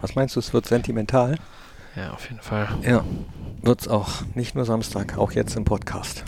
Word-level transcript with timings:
Was 0.00 0.14
meinst 0.14 0.36
du, 0.36 0.40
es 0.40 0.54
wird 0.54 0.64
sentimental? 0.64 1.34
Ja, 1.96 2.12
auf 2.12 2.30
jeden 2.30 2.40
Fall. 2.40 2.68
Ja, 2.82 3.04
wird 3.62 3.80
es 3.80 3.88
auch. 3.88 4.22
Nicht 4.34 4.54
nur 4.54 4.64
Samstag, 4.64 5.18
auch 5.18 5.32
jetzt 5.32 5.56
im 5.56 5.64
Podcast. 5.64 6.22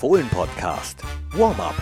Fohlen-Podcast. 0.00 1.02
Warm-up. 1.30 1.76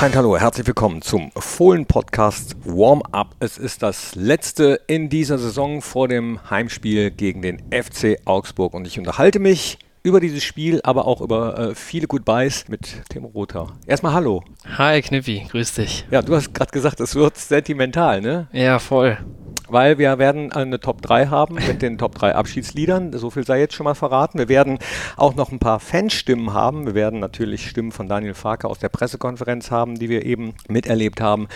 Hi 0.00 0.08
und 0.08 0.16
hallo, 0.16 0.36
herzlich 0.36 0.66
willkommen 0.66 1.02
zum 1.02 1.30
Fohlen-Podcast 1.36 2.56
Warm-up. 2.64 3.36
Es 3.38 3.58
ist 3.58 3.84
das 3.84 4.16
letzte 4.16 4.80
in 4.88 5.08
dieser 5.08 5.38
Saison 5.38 5.80
vor 5.80 6.08
dem 6.08 6.50
Heimspiel 6.50 7.12
gegen 7.12 7.42
den 7.42 7.62
FC 7.70 8.18
Augsburg 8.24 8.74
und 8.74 8.88
ich 8.88 8.98
unterhalte 8.98 9.38
mich 9.38 9.78
über 10.02 10.20
dieses 10.20 10.42
Spiel, 10.42 10.80
aber 10.82 11.06
auch 11.06 11.20
über 11.20 11.58
äh, 11.58 11.74
viele 11.74 12.06
Goodbyes 12.06 12.68
mit 12.68 13.02
Tim 13.08 13.24
Rother. 13.24 13.68
Erstmal 13.86 14.14
hallo. 14.14 14.42
Hi 14.76 15.00
Knippi, 15.00 15.46
grüß 15.48 15.74
dich. 15.74 16.06
Ja, 16.10 16.22
du 16.22 16.34
hast 16.34 16.52
gerade 16.52 16.72
gesagt, 16.72 17.00
es 17.00 17.14
wird 17.14 17.36
sentimental, 17.36 18.20
ne? 18.20 18.48
Ja, 18.52 18.78
voll. 18.78 19.18
Weil 19.68 19.98
wir 19.98 20.18
werden 20.18 20.52
eine 20.52 20.80
Top 20.80 21.00
3 21.02 21.28
haben 21.28 21.54
mit 21.54 21.82
den 21.82 21.98
Top 21.98 22.16
3 22.16 22.34
Abschiedsliedern. 22.34 23.12
So 23.14 23.30
viel 23.30 23.46
sei 23.46 23.60
jetzt 23.60 23.74
schon 23.74 23.84
mal 23.84 23.94
verraten. 23.94 24.38
Wir 24.38 24.48
werden 24.48 24.78
auch 25.16 25.34
noch 25.34 25.50
ein 25.50 25.60
paar 25.60 25.80
Fanstimmen 25.80 26.52
haben. 26.52 26.84
Wir 26.84 26.94
werden 26.94 27.20
natürlich 27.20 27.68
Stimmen 27.68 27.92
von 27.92 28.08
Daniel 28.08 28.34
Farke 28.34 28.68
aus 28.68 28.80
der 28.80 28.90
Pressekonferenz 28.90 29.70
haben, 29.70 29.98
die 29.98 30.10
wir 30.10 30.26
eben 30.26 30.54
miterlebt 30.68 31.20
haben. 31.20 31.48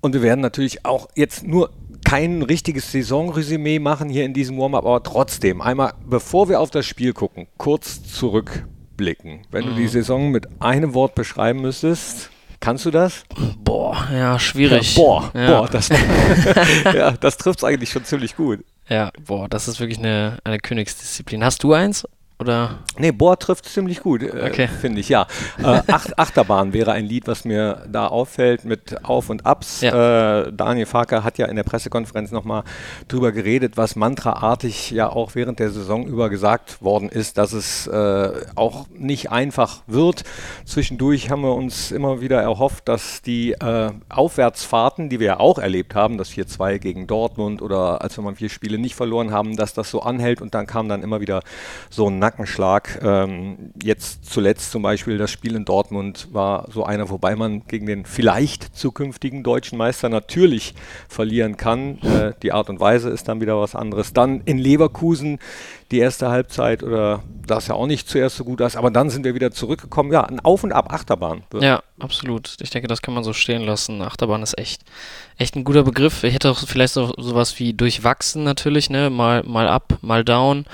Und 0.00 0.14
wir 0.14 0.22
werden 0.22 0.40
natürlich 0.40 0.84
auch 0.84 1.08
jetzt 1.14 1.46
nur 1.46 1.70
kein 2.14 2.42
richtiges 2.42 2.92
Saisonresümee 2.92 3.80
machen 3.80 4.08
hier 4.08 4.24
in 4.24 4.34
diesem 4.34 4.56
Warm-up, 4.56 4.86
aber 4.86 5.02
trotzdem 5.02 5.60
einmal, 5.60 5.94
bevor 6.06 6.48
wir 6.48 6.60
auf 6.60 6.70
das 6.70 6.86
Spiel 6.86 7.12
gucken, 7.12 7.48
kurz 7.56 8.04
zurückblicken. 8.04 9.40
Wenn 9.50 9.64
mhm. 9.64 9.70
du 9.70 9.74
die 9.74 9.82
mhm. 9.82 9.88
Saison 9.88 10.30
mit 10.30 10.46
einem 10.62 10.94
Wort 10.94 11.16
beschreiben 11.16 11.60
müsstest, 11.60 12.30
kannst 12.60 12.84
du 12.84 12.92
das? 12.92 13.24
Boah, 13.64 14.08
ja, 14.12 14.38
schwierig. 14.38 14.94
Ja, 14.94 15.02
boah, 15.02 15.30
ja. 15.34 15.60
boah, 15.60 15.68
das, 15.68 15.88
ja, 16.84 17.10
das 17.10 17.36
trifft 17.36 17.58
es 17.58 17.64
eigentlich 17.64 17.90
schon 17.90 18.04
ziemlich 18.04 18.36
gut. 18.36 18.60
Ja, 18.88 19.10
boah, 19.26 19.48
das 19.48 19.66
ist 19.66 19.80
wirklich 19.80 19.98
eine, 19.98 20.38
eine 20.44 20.60
Königsdisziplin. 20.60 21.42
Hast 21.42 21.64
du 21.64 21.72
eins? 21.72 22.06
Oder? 22.40 22.80
Nee, 22.98 23.12
Bohr 23.12 23.38
trifft 23.38 23.66
ziemlich 23.66 24.02
gut, 24.02 24.22
äh, 24.22 24.48
okay. 24.50 24.66
finde 24.66 25.00
ich, 25.00 25.08
ja. 25.08 25.26
Äh, 25.62 25.82
Acht, 25.86 26.18
Achterbahn 26.18 26.72
wäre 26.72 26.90
ein 26.90 27.04
Lied, 27.04 27.28
was 27.28 27.44
mir 27.44 27.84
da 27.88 28.08
auffällt 28.08 28.64
mit 28.64 29.04
Auf 29.04 29.30
und 29.30 29.46
Abs. 29.46 29.82
Ja. 29.82 30.40
Äh, 30.42 30.52
Daniel 30.52 30.86
Farker 30.86 31.22
hat 31.22 31.38
ja 31.38 31.46
in 31.46 31.54
der 31.54 31.62
Pressekonferenz 31.62 32.32
nochmal 32.32 32.64
drüber 33.06 33.30
geredet, 33.30 33.76
was 33.76 33.94
mantraartig 33.94 34.90
ja 34.90 35.08
auch 35.08 35.36
während 35.36 35.60
der 35.60 35.70
Saison 35.70 36.06
über 36.06 36.28
gesagt 36.28 36.82
worden 36.82 37.08
ist, 37.08 37.38
dass 37.38 37.52
es 37.52 37.86
äh, 37.86 38.32
auch 38.56 38.86
nicht 38.92 39.30
einfach 39.30 39.82
wird. 39.86 40.24
Zwischendurch 40.64 41.30
haben 41.30 41.42
wir 41.42 41.54
uns 41.54 41.92
immer 41.92 42.20
wieder 42.20 42.42
erhofft, 42.42 42.88
dass 42.88 43.22
die 43.22 43.52
äh, 43.52 43.92
Aufwärtsfahrten, 44.08 45.08
die 45.08 45.20
wir 45.20 45.26
ja 45.26 45.40
auch 45.40 45.58
erlebt 45.58 45.94
haben, 45.94 46.18
das 46.18 46.30
4-2 46.30 46.78
gegen 46.78 47.06
Dortmund 47.06 47.62
oder 47.62 48.02
als 48.02 48.18
wir 48.18 48.24
mal 48.24 48.34
vier 48.34 48.48
Spiele 48.48 48.78
nicht 48.78 48.96
verloren 48.96 49.30
haben, 49.30 49.54
dass 49.54 49.72
das 49.72 49.88
so 49.88 50.02
anhält 50.02 50.42
und 50.42 50.54
dann 50.54 50.66
kam 50.66 50.88
dann 50.88 51.04
immer 51.04 51.20
wieder 51.20 51.40
so 51.90 52.08
ein 52.08 52.24
Nackenschlag. 52.34 53.00
Ähm, 53.02 53.72
jetzt 53.82 54.26
zuletzt 54.30 54.70
zum 54.70 54.82
Beispiel 54.82 55.18
das 55.18 55.30
Spiel 55.30 55.54
in 55.54 55.64
Dortmund 55.64 56.28
war 56.32 56.68
so 56.72 56.84
einer, 56.84 57.08
wobei 57.08 57.36
man 57.36 57.66
gegen 57.66 57.86
den 57.86 58.04
vielleicht 58.04 58.76
zukünftigen 58.76 59.42
deutschen 59.42 59.78
Meister 59.78 60.08
natürlich 60.08 60.74
verlieren 61.08 61.56
kann. 61.56 61.98
Äh, 62.02 62.32
die 62.42 62.52
Art 62.52 62.68
und 62.70 62.80
Weise 62.80 63.10
ist 63.10 63.28
dann 63.28 63.40
wieder 63.40 63.58
was 63.60 63.74
anderes. 63.74 64.12
Dann 64.12 64.42
in 64.44 64.58
Leverkusen 64.58 65.38
die 65.90 65.98
erste 65.98 66.28
Halbzeit 66.28 66.82
oder 66.82 67.22
das 67.46 67.68
ja 67.68 67.74
auch 67.74 67.86
nicht 67.86 68.08
zuerst 68.08 68.36
so 68.36 68.44
gut 68.44 68.60
aus, 68.62 68.74
aber 68.74 68.90
dann 68.90 69.10
sind 69.10 69.24
wir 69.24 69.34
wieder 69.34 69.50
zurückgekommen. 69.50 70.12
Ja, 70.12 70.24
ein 70.24 70.40
Auf 70.40 70.64
und 70.64 70.72
Ab 70.72 70.92
Achterbahn. 70.92 71.44
Ja, 71.60 71.82
absolut. 72.00 72.56
Ich 72.60 72.70
denke, 72.70 72.88
das 72.88 73.02
kann 73.02 73.14
man 73.14 73.22
so 73.22 73.32
stehen 73.32 73.62
lassen. 73.62 74.02
Achterbahn 74.02 74.42
ist 74.42 74.58
echt, 74.58 74.82
echt 75.36 75.54
ein 75.54 75.64
guter 75.64 75.84
Begriff. 75.84 76.24
Ich 76.24 76.34
hätte 76.34 76.50
auch 76.50 76.58
vielleicht 76.66 76.94
so 76.94 77.12
sowas 77.18 77.58
wie 77.58 77.74
durchwachsen 77.74 78.44
natürlich, 78.44 78.90
ne? 78.90 79.10
Mal, 79.10 79.42
mal 79.44 79.68
up, 79.68 79.98
mal 80.00 80.24
down 80.24 80.64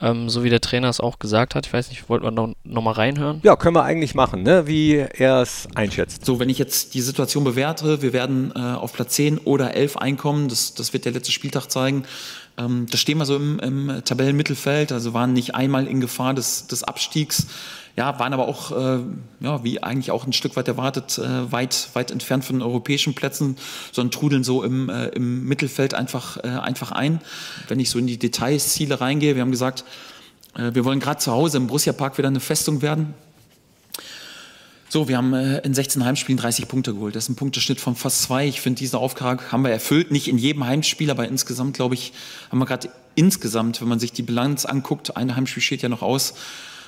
ähm, 0.00 0.30
so 0.30 0.44
wie 0.44 0.50
der 0.50 0.60
Trainer 0.60 0.88
es 0.88 1.00
auch 1.00 1.18
gesagt 1.18 1.54
hat. 1.54 1.66
Ich 1.66 1.72
weiß 1.72 1.90
nicht, 1.90 2.08
wollten 2.08 2.24
wir 2.24 2.30
noch, 2.30 2.54
noch 2.64 2.82
mal 2.82 2.92
reinhören? 2.92 3.40
Ja, 3.42 3.56
können 3.56 3.74
wir 3.74 3.84
eigentlich 3.84 4.14
machen, 4.14 4.42
ne? 4.42 4.66
wie 4.66 4.94
er 4.96 5.42
es 5.42 5.68
einschätzt. 5.74 6.24
So, 6.24 6.38
wenn 6.38 6.48
ich 6.48 6.58
jetzt 6.58 6.94
die 6.94 7.00
Situation 7.00 7.44
bewerte, 7.44 8.02
wir 8.02 8.12
werden 8.12 8.52
äh, 8.54 8.58
auf 8.58 8.92
Platz 8.92 9.14
10 9.14 9.38
oder 9.38 9.74
11 9.74 9.96
einkommen, 9.96 10.48
das, 10.48 10.74
das 10.74 10.92
wird 10.92 11.04
der 11.04 11.12
letzte 11.12 11.32
Spieltag 11.32 11.68
zeigen. 11.68 12.04
Ähm, 12.56 12.86
da 12.90 12.96
stehen 12.96 13.18
wir 13.18 13.26
so 13.26 13.36
im, 13.36 13.58
im 13.60 14.02
Tabellenmittelfeld, 14.04 14.92
also 14.92 15.14
waren 15.14 15.32
nicht 15.32 15.54
einmal 15.54 15.86
in 15.86 16.00
Gefahr 16.00 16.34
des, 16.34 16.66
des 16.66 16.82
Abstiegs 16.82 17.46
ja, 18.00 18.18
waren 18.18 18.32
aber 18.32 18.48
auch, 18.48 18.72
äh, 18.72 19.00
ja, 19.40 19.62
wie 19.62 19.82
eigentlich 19.82 20.10
auch 20.10 20.26
ein 20.26 20.32
Stück 20.32 20.56
weit 20.56 20.68
erwartet, 20.68 21.18
äh, 21.18 21.52
weit, 21.52 21.90
weit 21.92 22.10
entfernt 22.10 22.46
von 22.46 22.56
den 22.56 22.62
europäischen 22.62 23.14
Plätzen, 23.14 23.58
sondern 23.92 24.10
trudeln 24.10 24.42
so 24.42 24.62
im, 24.62 24.88
äh, 24.88 25.08
im 25.08 25.44
Mittelfeld 25.44 25.92
einfach, 25.92 26.38
äh, 26.38 26.48
einfach 26.48 26.92
ein. 26.92 27.20
Wenn 27.68 27.78
ich 27.78 27.90
so 27.90 27.98
in 27.98 28.06
die 28.06 28.18
Details, 28.18 28.72
Ziele 28.72 29.02
reingehe, 29.02 29.34
wir 29.34 29.42
haben 29.42 29.50
gesagt, 29.50 29.84
äh, 30.54 30.70
wir 30.72 30.86
wollen 30.86 30.98
gerade 30.98 31.18
zu 31.18 31.30
Hause 31.30 31.58
im 31.58 31.66
Borussia 31.66 31.92
Park 31.92 32.16
wieder 32.16 32.28
eine 32.28 32.40
Festung 32.40 32.80
werden. 32.80 33.12
So, 34.88 35.06
wir 35.06 35.18
haben 35.18 35.34
äh, 35.34 35.58
in 35.58 35.74
16 35.74 36.02
Heimspielen 36.02 36.38
30 36.38 36.68
Punkte 36.68 36.94
geholt. 36.94 37.14
Das 37.14 37.24
ist 37.24 37.28
ein 37.28 37.36
Punkteschnitt 37.36 37.80
von 37.80 37.96
fast 37.96 38.22
zwei. 38.22 38.46
Ich 38.46 38.62
finde, 38.62 38.78
diese 38.78 38.96
Aufgabe 38.96 39.42
haben 39.52 39.62
wir 39.62 39.72
erfüllt. 39.72 40.10
Nicht 40.10 40.26
in 40.26 40.38
jedem 40.38 40.64
Heimspiel, 40.64 41.10
aber 41.10 41.28
insgesamt, 41.28 41.76
glaube 41.76 41.96
ich, 41.96 42.14
haben 42.50 42.60
wir 42.60 42.66
gerade 42.66 42.88
insgesamt, 43.14 43.82
wenn 43.82 43.88
man 43.88 44.00
sich 44.00 44.14
die 44.14 44.22
Bilanz 44.22 44.64
anguckt, 44.64 45.18
ein 45.18 45.36
Heimspiel 45.36 45.62
steht 45.62 45.82
ja 45.82 45.90
noch 45.90 46.00
aus, 46.00 46.32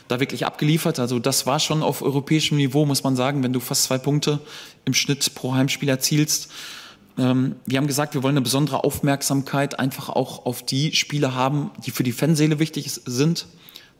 da 0.08 0.20
wirklich 0.20 0.46
abgeliefert. 0.46 0.98
Also 0.98 1.18
das 1.18 1.46
war 1.46 1.60
schon 1.60 1.82
auf 1.82 2.02
europäischem 2.02 2.56
Niveau, 2.56 2.86
muss 2.86 3.04
man 3.04 3.16
sagen, 3.16 3.42
wenn 3.42 3.52
du 3.52 3.60
fast 3.60 3.84
zwei 3.84 3.98
Punkte 3.98 4.40
im 4.84 4.94
Schnitt 4.94 5.34
pro 5.34 5.54
Heimspiel 5.54 5.88
erzielst. 5.88 6.50
Ähm, 7.18 7.56
wir 7.66 7.78
haben 7.78 7.86
gesagt, 7.86 8.14
wir 8.14 8.22
wollen 8.22 8.34
eine 8.34 8.42
besondere 8.42 8.84
Aufmerksamkeit 8.84 9.78
einfach 9.78 10.08
auch 10.08 10.46
auf 10.46 10.64
die 10.64 10.92
Spiele 10.94 11.34
haben, 11.34 11.70
die 11.84 11.90
für 11.90 12.02
die 12.02 12.12
Fanseele 12.12 12.58
wichtig 12.58 12.90
sind, 13.04 13.46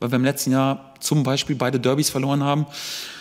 weil 0.00 0.10
wir 0.10 0.16
im 0.16 0.24
letzten 0.24 0.52
Jahr 0.52 0.94
zum 1.00 1.22
Beispiel 1.22 1.56
beide 1.56 1.78
Derbys 1.78 2.10
verloren 2.10 2.42
haben. 2.42 2.66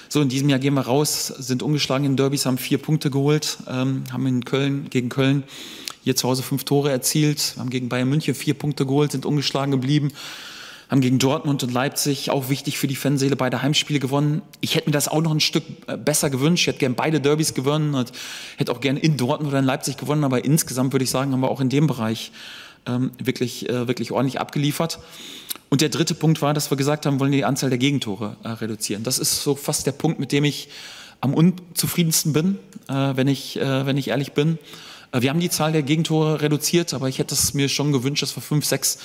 So, 0.09 0.21
in 0.21 0.29
diesem 0.29 0.49
Jahr 0.49 0.59
gehen 0.59 0.73
wir 0.73 0.81
raus, 0.81 1.27
sind 1.27 1.63
ungeschlagen 1.63 2.05
in 2.05 2.17
Derbys, 2.17 2.45
haben 2.45 2.57
vier 2.57 2.79
Punkte 2.79 3.09
geholt, 3.09 3.59
ähm, 3.69 4.03
haben 4.11 4.27
in 4.27 4.43
Köln, 4.43 4.89
gegen 4.89 5.09
Köln 5.09 5.43
hier 6.03 6.15
zu 6.15 6.27
Hause 6.27 6.43
fünf 6.43 6.63
Tore 6.63 6.91
erzielt, 6.91 7.55
haben 7.57 7.69
gegen 7.69 7.87
Bayern 7.87 8.09
München 8.09 8.33
vier 8.33 8.55
Punkte 8.55 8.85
geholt, 8.85 9.11
sind 9.11 9.25
ungeschlagen 9.25 9.71
geblieben 9.71 10.11
haben 10.91 10.99
gegen 10.99 11.19
Dortmund 11.19 11.63
und 11.63 11.71
Leipzig 11.71 12.29
auch 12.31 12.49
wichtig 12.49 12.77
für 12.77 12.87
die 12.87 12.97
Fanseele 12.97 13.37
beide 13.37 13.61
Heimspiele 13.61 13.99
gewonnen. 13.99 14.41
Ich 14.59 14.75
hätte 14.75 14.89
mir 14.89 14.91
das 14.91 15.07
auch 15.07 15.21
noch 15.21 15.31
ein 15.31 15.39
Stück 15.39 15.63
äh, 15.87 15.95
besser 15.95 16.29
gewünscht. 16.29 16.63
Ich 16.63 16.67
hätte 16.67 16.79
gern 16.79 16.95
beide 16.95 17.21
Derbys 17.21 17.53
gewonnen 17.53 17.95
und 17.95 18.11
hätte 18.57 18.73
auch 18.73 18.81
gern 18.81 18.97
in 18.97 19.15
Dortmund 19.15 19.49
oder 19.49 19.59
in 19.59 19.65
Leipzig 19.65 19.95
gewonnen. 19.95 20.25
Aber 20.25 20.43
insgesamt 20.43 20.91
würde 20.91 21.05
ich 21.05 21.09
sagen, 21.09 21.31
haben 21.31 21.39
wir 21.39 21.49
auch 21.49 21.61
in 21.61 21.69
dem 21.69 21.87
Bereich 21.87 22.33
ähm, 22.85 23.11
wirklich, 23.23 23.69
äh, 23.69 23.87
wirklich 23.87 24.11
ordentlich 24.11 24.41
abgeliefert. 24.41 24.99
Und 25.69 25.79
der 25.79 25.87
dritte 25.87 26.13
Punkt 26.13 26.41
war, 26.41 26.53
dass 26.53 26.69
wir 26.69 26.75
gesagt 26.75 27.05
haben, 27.05 27.21
wollen 27.21 27.31
die 27.31 27.45
Anzahl 27.45 27.69
der 27.69 27.79
Gegentore 27.79 28.35
äh, 28.43 28.49
reduzieren. 28.49 29.03
Das 29.03 29.17
ist 29.17 29.43
so 29.43 29.55
fast 29.55 29.87
der 29.87 29.93
Punkt, 29.93 30.19
mit 30.19 30.33
dem 30.33 30.43
ich 30.43 30.67
am 31.21 31.33
unzufriedensten 31.33 32.33
bin, 32.33 32.57
äh, 32.89 33.15
wenn, 33.15 33.29
ich, 33.29 33.57
äh, 33.57 33.85
wenn 33.85 33.95
ich 33.95 34.09
ehrlich 34.09 34.33
bin. 34.33 34.59
Äh, 35.13 35.21
wir 35.21 35.29
haben 35.29 35.39
die 35.39 35.49
Zahl 35.49 35.71
der 35.71 35.83
Gegentore 35.83 36.41
reduziert, 36.41 36.93
aber 36.93 37.07
ich 37.07 37.19
hätte 37.19 37.33
es 37.33 37.53
mir 37.53 37.69
schon 37.69 37.93
gewünscht, 37.93 38.23
dass 38.23 38.35
wir 38.35 38.41
fünf, 38.41 38.65
sechs 38.65 38.97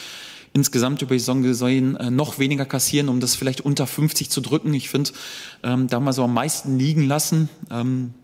insgesamt 0.53 1.03
über 1.03 1.15
die 1.15 1.19
Saison 1.19 1.43
gesehen 1.43 1.97
äh, 1.97 2.11
noch 2.11 2.39
weniger 2.39 2.65
kassieren, 2.65 3.09
um 3.09 3.21
das 3.21 3.35
vielleicht 3.35 3.61
unter 3.61 3.87
50 3.87 4.31
zu 4.31 4.41
drücken. 4.41 4.73
Ich 4.75 4.89
finde, 4.89 5.11
ähm, 5.63 5.89
da 5.89 6.01
wir 6.01 6.13
so 6.13 6.25
am 6.25 6.35
meisten 6.35 6.79
liegen 6.79 7.07
lassen. 7.07 7.49
Ähm, 7.71 8.15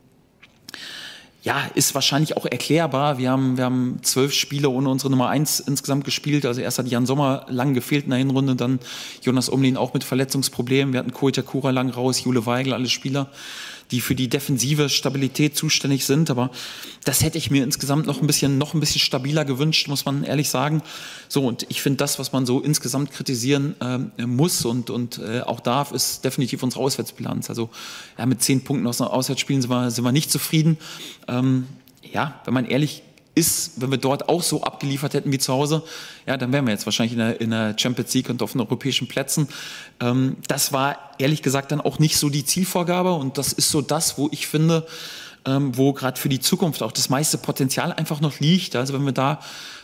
ja, 1.42 1.68
ist 1.74 1.94
wahrscheinlich 1.94 2.36
auch 2.36 2.46
erklärbar. 2.46 3.18
Wir 3.18 3.30
haben, 3.30 3.56
wir 3.56 3.64
haben 3.64 3.98
zwölf 4.02 4.32
Spiele 4.32 4.70
ohne 4.70 4.88
unsere 4.88 5.10
Nummer 5.10 5.28
eins 5.28 5.58
insgesamt 5.58 6.04
gespielt. 6.04 6.46
Also 6.46 6.60
erst 6.60 6.78
hat 6.78 6.86
Jan 6.86 7.04
Sommer 7.04 7.46
lang 7.48 7.74
gefehlt 7.74 8.04
in 8.04 8.10
der 8.10 8.20
Hinrunde, 8.20 8.54
dann 8.54 8.78
Jonas 9.22 9.48
Umlin 9.48 9.76
auch 9.76 9.92
mit 9.92 10.04
Verletzungsproblemen. 10.04 10.92
Wir 10.92 11.00
hatten 11.00 11.12
Koita 11.12 11.42
Kura 11.42 11.70
lang 11.70 11.90
raus, 11.90 12.22
Jule 12.22 12.46
Weigel, 12.46 12.72
alle 12.72 12.88
Spieler 12.88 13.28
die 13.92 14.00
für 14.00 14.14
die 14.14 14.28
defensive 14.28 14.88
Stabilität 14.88 15.56
zuständig 15.56 16.04
sind. 16.04 16.30
Aber 16.30 16.50
das 17.04 17.22
hätte 17.22 17.38
ich 17.38 17.50
mir 17.50 17.62
insgesamt 17.62 18.06
noch 18.06 18.20
ein 18.20 18.26
bisschen, 18.26 18.58
noch 18.58 18.74
ein 18.74 18.80
bisschen 18.80 19.00
stabiler 19.00 19.44
gewünscht, 19.44 19.86
muss 19.86 20.04
man 20.04 20.24
ehrlich 20.24 20.48
sagen. 20.48 20.82
So, 21.28 21.46
und 21.46 21.66
ich 21.68 21.82
finde 21.82 21.98
das, 21.98 22.18
was 22.18 22.32
man 22.32 22.46
so 22.46 22.60
insgesamt 22.60 23.12
kritisieren 23.12 23.76
äh, 23.80 24.26
muss 24.26 24.64
und, 24.64 24.90
und 24.90 25.18
äh, 25.18 25.42
auch 25.42 25.60
darf, 25.60 25.92
ist 25.92 26.24
definitiv 26.24 26.62
unsere 26.62 26.82
Auswärtsbilanz. 26.82 27.50
Also 27.50 27.70
ja, 28.18 28.26
mit 28.26 28.42
zehn 28.42 28.64
Punkten 28.64 28.86
aus 28.86 29.00
Auswärtsspielen 29.00 29.62
sind 29.62 29.70
wir, 29.70 29.90
sind 29.90 30.04
wir 30.04 30.12
nicht 30.12 30.30
zufrieden. 30.32 30.78
Ähm, 31.28 31.66
ja, 32.12 32.40
wenn 32.44 32.54
man 32.54 32.64
ehrlich 32.64 33.02
ist, 33.34 33.80
wenn 33.80 33.90
wir 33.90 33.98
dort 33.98 34.28
auch 34.28 34.42
so 34.42 34.62
abgeliefert 34.62 35.14
hätten 35.14 35.32
wie 35.32 35.38
zu 35.38 35.52
Hause, 35.52 35.82
ja, 36.26 36.36
dann 36.36 36.52
wären 36.52 36.66
wir 36.66 36.72
jetzt 36.72 36.86
wahrscheinlich 36.86 37.12
in 37.12 37.18
der, 37.18 37.40
in 37.40 37.50
der 37.50 37.74
Champions 37.78 38.12
League 38.14 38.28
und 38.28 38.42
auf 38.42 38.52
den 38.52 38.60
europäischen 38.60 39.08
Plätzen. 39.08 39.48
Ähm, 40.00 40.36
das 40.48 40.72
war 40.72 40.98
ehrlich 41.18 41.42
gesagt 41.42 41.72
dann 41.72 41.80
auch 41.80 41.98
nicht 41.98 42.18
so 42.18 42.28
die 42.28 42.44
Zielvorgabe 42.44 43.12
und 43.12 43.38
das 43.38 43.52
ist 43.52 43.70
so 43.70 43.80
das, 43.80 44.18
wo 44.18 44.28
ich 44.32 44.46
finde, 44.46 44.86
ähm, 45.44 45.76
wo 45.76 45.92
gerade 45.92 46.20
für 46.20 46.28
die 46.28 46.40
Zukunft 46.40 46.82
auch 46.82 46.92
das 46.92 47.08
meiste 47.08 47.38
Potenzial 47.38 47.92
einfach 47.92 48.20
noch 48.20 48.38
liegt. 48.38 48.76
Also 48.76 48.92
wenn 48.94 49.04
wir 49.04 49.12
da 49.12 49.40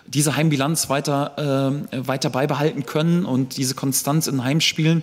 diese 0.06 0.36
Heimbilanz 0.36 0.88
weiter, 0.88 1.82
äh, 1.92 2.06
weiter 2.06 2.30
beibehalten 2.30 2.86
können 2.86 3.24
und 3.24 3.56
diese 3.56 3.74
Konstanz 3.74 4.26
in 4.26 4.44
Heimspielen, 4.44 5.02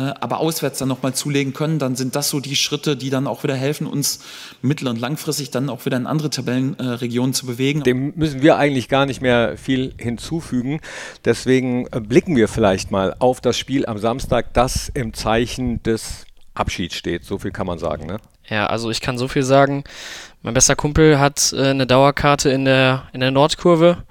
aber 0.00 0.38
auswärts 0.40 0.78
dann 0.78 0.88
nochmal 0.88 1.14
zulegen 1.14 1.52
können, 1.52 1.78
dann 1.78 1.96
sind 1.96 2.16
das 2.16 2.28
so 2.28 2.40
die 2.40 2.56
Schritte, 2.56 2.96
die 2.96 3.10
dann 3.10 3.26
auch 3.26 3.42
wieder 3.42 3.54
helfen, 3.54 3.86
uns 3.86 4.20
mittel- 4.62 4.88
und 4.88 5.00
langfristig 5.00 5.50
dann 5.50 5.70
auch 5.70 5.86
wieder 5.86 5.96
in 5.96 6.06
andere 6.06 6.30
Tabellenregionen 6.30 7.32
zu 7.32 7.46
bewegen. 7.46 7.82
Dem 7.82 8.12
müssen 8.16 8.42
wir 8.42 8.58
eigentlich 8.58 8.88
gar 8.88 9.06
nicht 9.06 9.22
mehr 9.22 9.56
viel 9.56 9.94
hinzufügen. 9.98 10.80
Deswegen 11.24 11.86
äh, 11.92 12.00
blicken 12.00 12.36
wir 12.36 12.48
vielleicht 12.48 12.90
mal 12.90 13.14
auf 13.18 13.40
das 13.40 13.58
Spiel 13.58 13.86
am 13.86 13.98
Samstag, 13.98 14.52
das 14.54 14.90
im 14.90 15.14
Zeichen 15.14 15.82
des 15.82 16.26
Abschieds 16.54 16.94
steht. 16.94 17.24
So 17.24 17.38
viel 17.38 17.50
kann 17.50 17.66
man 17.66 17.78
sagen, 17.78 18.06
ne? 18.06 18.18
Ja, 18.48 18.66
also 18.66 18.90
ich 18.90 19.00
kann 19.00 19.18
so 19.18 19.28
viel 19.28 19.42
sagen. 19.42 19.82
Mein 20.42 20.54
bester 20.54 20.76
Kumpel 20.76 21.18
hat 21.18 21.52
äh, 21.52 21.70
eine 21.70 21.86
Dauerkarte 21.86 22.50
in 22.50 22.64
der, 22.64 23.08
in 23.12 23.20
der 23.20 23.30
Nordkurve 23.30 24.04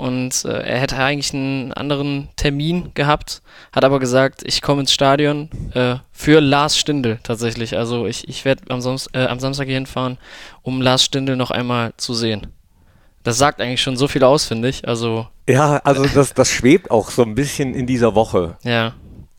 und 0.00 0.46
äh, 0.46 0.62
er 0.62 0.80
hätte 0.80 0.96
eigentlich 0.96 1.34
einen 1.34 1.74
anderen 1.74 2.30
Termin 2.36 2.92
gehabt, 2.94 3.42
hat 3.70 3.84
aber 3.84 4.00
gesagt, 4.00 4.42
ich 4.46 4.62
komme 4.62 4.80
ins 4.80 4.94
Stadion 4.94 5.50
äh, 5.74 5.96
für 6.10 6.40
Lars 6.40 6.78
Stindl 6.78 7.18
tatsächlich. 7.22 7.76
Also 7.76 8.06
ich, 8.06 8.26
ich 8.26 8.46
werde 8.46 8.62
am, 8.70 8.80
äh, 9.12 9.26
am 9.26 9.40
Samstag 9.40 9.66
hier 9.66 9.74
hinfahren, 9.74 10.16
um 10.62 10.80
Lars 10.80 11.04
Stindl 11.04 11.36
noch 11.36 11.50
einmal 11.50 11.92
zu 11.98 12.14
sehen. 12.14 12.46
Das 13.24 13.36
sagt 13.36 13.60
eigentlich 13.60 13.82
schon 13.82 13.98
so 13.98 14.08
viel 14.08 14.24
aus, 14.24 14.46
finde 14.46 14.70
ich. 14.70 14.88
Also 14.88 15.26
ja, 15.46 15.76
also 15.84 16.06
das, 16.06 16.32
das 16.32 16.48
schwebt 16.48 16.90
auch 16.90 17.10
so 17.10 17.22
ein 17.22 17.34
bisschen 17.34 17.74
in 17.74 17.86
dieser 17.86 18.14
Woche. 18.14 18.56
Ja 18.62 18.94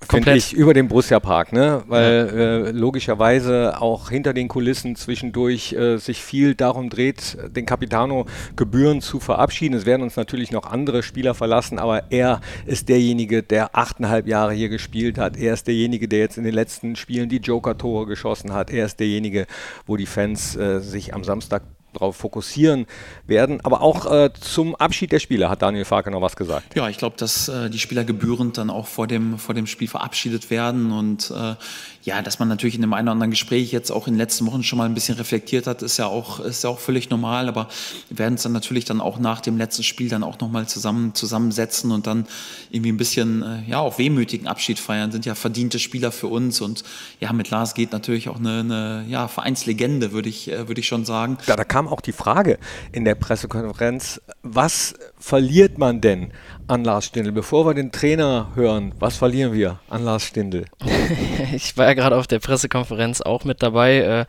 finde 0.09 0.35
ich, 0.35 0.53
über 0.53 0.73
den 0.73 0.87
Borussia 0.87 1.19
Park, 1.19 1.53
ne? 1.53 1.83
weil 1.87 2.03
ja. 2.03 2.67
äh, 2.67 2.71
logischerweise 2.71 3.81
auch 3.81 4.09
hinter 4.09 4.33
den 4.33 4.47
Kulissen 4.47 4.95
zwischendurch 4.95 5.73
äh, 5.73 5.97
sich 5.97 6.23
viel 6.23 6.55
darum 6.55 6.89
dreht, 6.89 7.37
den 7.55 7.65
Capitano 7.65 8.25
Gebühren 8.55 9.01
zu 9.01 9.19
verabschieden. 9.19 9.75
Es 9.75 9.85
werden 9.85 10.01
uns 10.01 10.15
natürlich 10.15 10.51
noch 10.51 10.65
andere 10.65 11.03
Spieler 11.03 11.33
verlassen, 11.33 11.79
aber 11.79 12.11
er 12.11 12.41
ist 12.65 12.89
derjenige, 12.89 13.43
der 13.43 13.75
achteinhalb 13.75 14.27
Jahre 14.27 14.53
hier 14.53 14.69
gespielt 14.69 15.17
hat. 15.17 15.37
Er 15.37 15.53
ist 15.53 15.67
derjenige, 15.67 16.07
der 16.07 16.19
jetzt 16.19 16.37
in 16.37 16.43
den 16.43 16.53
letzten 16.53 16.95
Spielen 16.95 17.29
die 17.29 17.37
Joker-Tore 17.37 18.05
geschossen 18.05 18.53
hat. 18.53 18.71
Er 18.71 18.85
ist 18.85 18.99
derjenige, 18.99 19.45
wo 19.85 19.97
die 19.97 20.05
Fans 20.05 20.55
äh, 20.55 20.79
sich 20.79 21.13
am 21.13 21.23
Samstag 21.23 21.63
darauf 21.93 22.15
fokussieren 22.15 22.85
werden. 23.25 23.61
Aber 23.61 23.81
auch 23.81 24.11
äh, 24.11 24.31
zum 24.39 24.75
Abschied 24.75 25.11
der 25.11 25.19
Spieler 25.19 25.49
hat 25.49 25.61
Daniel 25.61 25.85
Farke 25.85 26.11
noch 26.11 26.21
was 26.21 26.35
gesagt. 26.35 26.75
Ja, 26.75 26.89
ich 26.89 26.97
glaube, 26.97 27.17
dass 27.17 27.47
äh, 27.47 27.69
die 27.69 27.79
Spieler 27.79 28.03
gebührend 28.03 28.57
dann 28.57 28.69
auch 28.69 28.87
vor 28.87 29.07
dem, 29.07 29.37
vor 29.37 29.55
dem 29.55 29.67
Spiel 29.67 29.87
verabschiedet 29.87 30.49
werden 30.49 30.91
und 30.91 31.31
äh, 31.31 31.55
ja, 32.03 32.21
dass 32.21 32.39
man 32.39 32.47
natürlich 32.47 32.75
in 32.75 32.81
dem 32.81 32.93
einen 32.93 33.07
oder 33.07 33.13
anderen 33.13 33.31
Gespräch 33.31 33.71
jetzt 33.71 33.91
auch 33.91 34.07
in 34.07 34.13
den 34.13 34.17
letzten 34.17 34.47
Wochen 34.47 34.63
schon 34.63 34.77
mal 34.77 34.85
ein 34.85 34.93
bisschen 34.93 35.17
reflektiert 35.17 35.67
hat, 35.67 35.81
ist 35.81 35.97
ja 35.97 36.07
auch, 36.07 36.39
ist 36.39 36.63
ja 36.63 36.69
auch 36.69 36.79
völlig 36.79 37.09
normal, 37.09 37.47
aber 37.47 37.67
wir 38.09 38.19
werden 38.19 38.35
es 38.35 38.43
dann 38.43 38.53
natürlich 38.53 38.85
dann 38.85 39.01
auch 39.01 39.19
nach 39.19 39.41
dem 39.41 39.57
letzten 39.57 39.83
Spiel 39.83 40.09
dann 40.09 40.23
auch 40.23 40.39
nochmal 40.39 40.67
zusammen, 40.67 41.13
zusammensetzen 41.13 41.91
und 41.91 42.07
dann 42.07 42.25
irgendwie 42.71 42.91
ein 42.91 42.97
bisschen, 42.97 43.43
äh, 43.43 43.69
ja, 43.69 43.79
auch 43.79 43.99
wehmütigen 43.99 44.47
Abschied 44.47 44.79
feiern, 44.79 45.11
sind 45.11 45.25
ja 45.25 45.35
verdiente 45.35 45.77
Spieler 45.77 46.11
für 46.11 46.27
uns 46.27 46.59
und 46.61 46.83
ja, 47.19 47.31
mit 47.33 47.49
Lars 47.51 47.75
geht 47.75 47.91
natürlich 47.91 48.29
auch 48.29 48.39
eine, 48.39 48.59
eine 48.59 49.05
ja, 49.07 49.27
Vereinslegende, 49.27 50.11
würde 50.11 50.29
ich, 50.29 50.51
äh, 50.51 50.67
würde 50.67 50.81
ich 50.81 50.87
schon 50.87 51.05
sagen. 51.05 51.37
Da, 51.45 51.55
da 51.55 51.63
kam 51.63 51.87
auch 51.87 52.01
die 52.01 52.13
Frage 52.13 52.57
in 52.91 53.05
der 53.05 53.15
Pressekonferenz, 53.15 54.21
was 54.41 54.95
verliert 55.19 55.77
man 55.77 56.01
denn 56.01 56.31
an 56.67 56.83
Lars 56.83 57.05
Stindl? 57.05 57.31
Bevor 57.31 57.65
wir 57.67 57.73
den 57.75 57.91
Trainer 57.91 58.49
hören, 58.55 58.93
was 58.99 59.17
verlieren 59.17 59.53
wir 59.53 59.79
an 59.87 60.03
Lars 60.03 60.23
Stindl? 60.23 60.65
ich 61.55 61.77
war 61.77 61.85
ja 61.85 61.93
gerade 61.93 62.17
auf 62.17 62.27
der 62.27 62.39
Pressekonferenz 62.39 63.21
auch 63.21 63.43
mit 63.43 63.61
dabei 63.61 63.97
äh, 63.99 64.25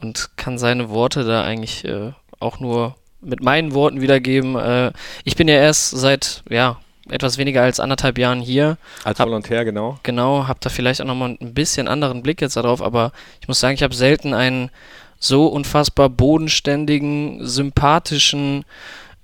und 0.00 0.30
kann 0.36 0.58
seine 0.58 0.90
Worte 0.90 1.24
da 1.24 1.44
eigentlich 1.44 1.84
äh, 1.84 2.12
auch 2.38 2.60
nur 2.60 2.96
mit 3.20 3.42
meinen 3.42 3.74
Worten 3.74 4.00
wiedergeben. 4.00 4.56
Äh, 4.56 4.92
ich 5.24 5.36
bin 5.36 5.48
ja 5.48 5.56
erst 5.56 5.90
seit, 5.90 6.42
ja, 6.48 6.78
etwas 7.08 7.38
weniger 7.38 7.62
als 7.62 7.80
anderthalb 7.80 8.18
Jahren 8.18 8.40
hier. 8.40 8.78
Als 9.04 9.18
hab, 9.18 9.28
Volontär, 9.28 9.64
genau. 9.64 9.98
Genau, 10.02 10.46
habe 10.46 10.60
da 10.62 10.70
vielleicht 10.70 11.02
auch 11.02 11.06
nochmal 11.06 11.36
ein 11.40 11.54
bisschen 11.54 11.88
anderen 11.88 12.22
Blick 12.22 12.40
jetzt 12.40 12.56
darauf, 12.56 12.80
aber 12.80 13.12
ich 13.40 13.48
muss 13.48 13.60
sagen, 13.60 13.74
ich 13.74 13.82
habe 13.82 13.94
selten 13.94 14.32
einen 14.32 14.70
so 15.18 15.46
unfassbar 15.48 16.08
bodenständigen, 16.08 17.46
sympathischen, 17.46 18.64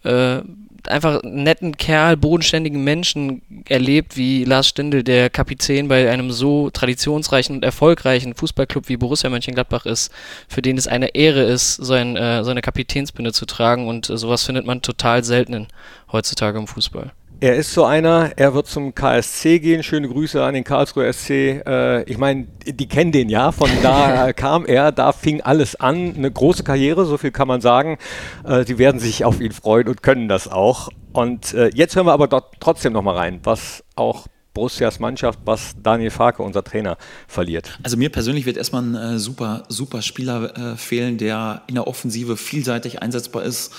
äh, 0.05 0.41
einfach 0.89 1.23
netten 1.23 1.77
Kerl, 1.77 2.17
bodenständigen 2.17 2.83
Menschen 2.83 3.43
erlebt, 3.69 4.17
wie 4.17 4.45
Lars 4.45 4.69
Stindl, 4.69 5.03
der 5.03 5.31
Kapitän 5.31 5.89
bei 5.89 6.11
einem 6.11 6.31
so 6.31 6.71
traditionsreichen 6.71 7.57
und 7.57 7.65
erfolgreichen 7.65 8.35
Fußballclub 8.35 8.89
wie 8.89 8.97
Borussia 8.97 9.31
Mönchengladbach 9.31 9.87
ist, 9.87 10.13
für 10.49 10.63
den 10.63 10.79
es 10.79 10.87
eine 10.87 11.15
Ehre 11.15 11.43
ist, 11.43 11.75
sein, 11.75 12.17
äh, 12.17 12.45
seine 12.45 12.63
Kapitänsbinde 12.63 13.33
zu 13.33 13.47
tragen 13.47 13.89
und 13.89 14.11
äh, 14.11 14.17
sowas 14.17 14.45
findet 14.45 14.67
man 14.67 14.83
total 14.83 15.25
selten 15.25 15.69
heutzutage 16.13 16.59
im 16.59 16.67
Fußball. 16.67 17.13
Er 17.39 17.57
ist 17.57 17.75
so 17.75 17.85
einer, 17.85 18.33
er 18.37 18.55
wird 18.55 18.67
zum 18.67 18.95
KSC 18.95 19.59
gehen. 19.59 19.83
Schöne 19.83 20.09
Grüße 20.09 20.43
an 20.43 20.55
den 20.55 20.65
Karlsruher 20.65 21.13
SC. 21.13 21.31
Äh, 21.31 22.03
ich 22.05 22.17
meine, 22.17 22.47
die 22.65 22.89
kennen 22.89 23.13
den 23.13 23.29
ja, 23.29 23.53
von 23.53 23.69
da 23.83 24.33
kam 24.37 24.65
er, 24.65 24.91
da 24.91 25.13
fing 25.13 25.43
alles 25.43 25.77
an. 25.77 26.15
Eine 26.17 26.31
große 26.31 26.65
Karriere, 26.65 27.05
so 27.05 27.19
viel 27.19 27.33
kann 27.33 27.47
man 27.47 27.61
sagen. 27.61 27.99
Äh, 28.45 28.65
sie 28.65 28.79
werden 28.79 28.99
sich 28.99 29.27
auf 29.27 29.43
ihn 29.43 29.53
freuen 29.53 29.87
und 29.87 30.03
können 30.03 30.29
das 30.29 30.49
auch. 30.49 30.89
Und 31.13 31.53
äh, 31.53 31.71
jetzt 31.75 31.95
hören 31.95 32.07
wir 32.07 32.15
aber 32.15 32.27
dort 32.27 32.55
trotzdem 32.59 32.95
nochmal 32.95 33.17
rein, 33.17 33.41
was 33.43 33.85
auch 33.97 34.29
Borussias 34.55 35.01
Mannschaft, 35.01 35.41
was 35.45 35.75
Daniel 35.83 36.09
Farke, 36.09 36.43
unser 36.43 36.65
Trainer, 36.65 36.97
verliert? 37.29 37.79
Also 37.83 37.99
mir 37.99 38.09
persönlich 38.09 38.47
wird 38.47 38.57
erstmal 38.57 38.83
ein 38.83 38.95
äh, 38.95 39.19
super, 39.19 39.65
super 39.69 40.01
Spieler 40.01 40.57
äh, 40.57 40.77
fehlen, 40.77 41.19
der 41.19 41.65
in 41.67 41.75
der 41.75 41.87
Offensive 41.87 42.39
vielseitig 42.39 43.03
einsetzbar 43.03 43.43
ist 43.43 43.75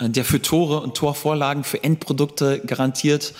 der 0.00 0.24
für 0.24 0.42
Tore 0.42 0.80
und 0.80 0.96
Torvorlagen, 0.96 1.64
für 1.64 1.82
Endprodukte 1.82 2.60
garantiert. 2.60 3.34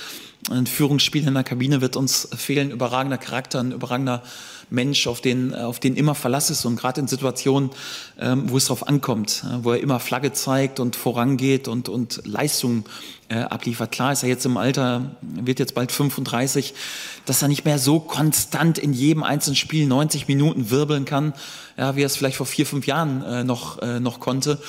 Ein 0.50 0.66
Führungsspiel 0.66 1.26
in 1.26 1.34
der 1.34 1.44
Kabine 1.44 1.80
wird 1.80 1.96
uns 1.96 2.28
fehlen. 2.36 2.70
Überragender 2.70 3.18
Charakter, 3.18 3.60
ein 3.60 3.72
überragender 3.72 4.22
Mensch, 4.70 5.06
auf 5.06 5.20
den, 5.20 5.54
auf 5.54 5.78
den 5.78 5.96
immer 5.96 6.14
Verlass 6.14 6.50
ist 6.50 6.64
und 6.64 6.76
gerade 6.76 7.00
in 7.00 7.08
Situationen, 7.08 7.70
ähm, 8.18 8.50
wo 8.50 8.56
es 8.56 8.64
darauf 8.64 8.88
ankommt, 8.88 9.44
äh, 9.44 9.64
wo 9.64 9.72
er 9.72 9.80
immer 9.80 10.00
Flagge 10.00 10.32
zeigt 10.32 10.80
und 10.80 10.96
vorangeht 10.96 11.68
und, 11.68 11.88
und 11.88 12.22
Leistung 12.24 12.84
äh, 13.28 13.38
abliefert. 13.38 13.92
Klar 13.92 14.12
ist 14.12 14.22
er 14.22 14.28
jetzt 14.28 14.46
im 14.46 14.56
Alter, 14.56 15.16
wird 15.20 15.58
jetzt 15.58 15.74
bald 15.74 15.92
35, 15.92 16.74
dass 17.24 17.42
er 17.42 17.48
nicht 17.48 17.64
mehr 17.64 17.78
so 17.78 18.00
konstant 18.00 18.78
in 18.78 18.92
jedem 18.92 19.22
einzelnen 19.22 19.56
Spiel 19.56 19.86
90 19.86 20.28
Minuten 20.28 20.70
wirbeln 20.70 21.04
kann, 21.04 21.32
ja, 21.76 21.96
wie 21.96 22.02
er 22.02 22.06
es 22.06 22.16
vielleicht 22.16 22.36
vor 22.36 22.46
vier, 22.46 22.66
fünf 22.66 22.86
Jahren 22.86 23.22
äh, 23.22 23.44
noch, 23.44 23.80
äh, 23.82 24.00
noch 24.00 24.20
konnte 24.20 24.60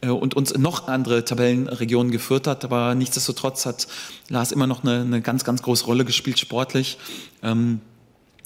äh, 0.00 0.08
und 0.08 0.34
uns 0.34 0.50
in 0.50 0.62
noch 0.62 0.88
andere 0.88 1.24
Tabellenregionen 1.24 2.12
geführt 2.12 2.46
hat. 2.46 2.64
Aber 2.64 2.94
nichtsdestotrotz 2.94 3.66
hat 3.66 3.86
Lars 4.28 4.52
immer 4.52 4.66
noch 4.66 4.82
eine, 4.82 5.00
eine 5.00 5.20
ganz, 5.22 5.44
ganz 5.44 5.62
große 5.62 5.84
Rolle 5.84 6.04
gespielt, 6.04 6.38
sportlich. 6.38 6.98
Ähm, 7.42 7.80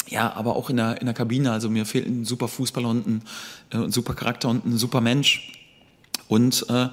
ja, 0.08 0.32
aber 0.34 0.56
auch 0.56 0.70
in 0.70 0.76
der, 0.76 1.00
in 1.00 1.06
der 1.06 1.14
Kabine. 1.14 1.52
Also 1.52 1.70
mir 1.70 1.86
fehlt 1.86 2.06
ein 2.06 2.24
super 2.24 2.48
Fußballer 2.48 2.88
und 2.88 3.06
ein, 3.06 3.22
äh, 3.72 3.76
ein 3.78 3.92
super 3.92 4.14
Charakter 4.14 4.48
und 4.48 4.64
ein 4.64 4.76
super 4.76 5.00
Mensch. 5.00 5.52
Und 6.28 6.66
äh, 6.68 6.88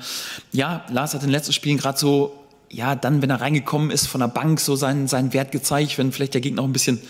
ja, 0.52 0.86
Lars 0.90 1.14
hat 1.14 1.22
in 1.22 1.28
den 1.28 1.34
letzten 1.34 1.54
Spielen 1.54 1.78
gerade 1.78 1.98
so, 1.98 2.38
ja, 2.70 2.96
dann, 2.96 3.22
wenn 3.22 3.30
er 3.30 3.42
reingekommen 3.42 3.92
ist 3.92 4.08
von 4.08 4.22
der 4.22 4.28
Bank, 4.28 4.60
so 4.60 4.76
seinen, 4.76 5.08
seinen 5.08 5.34
Wert 5.34 5.52
gezeigt, 5.52 5.98
wenn 5.98 6.12
vielleicht 6.12 6.34
der 6.34 6.42
Gegner 6.42 6.62
auch 6.62 6.68
ein 6.68 6.74
bisschen 6.74 7.02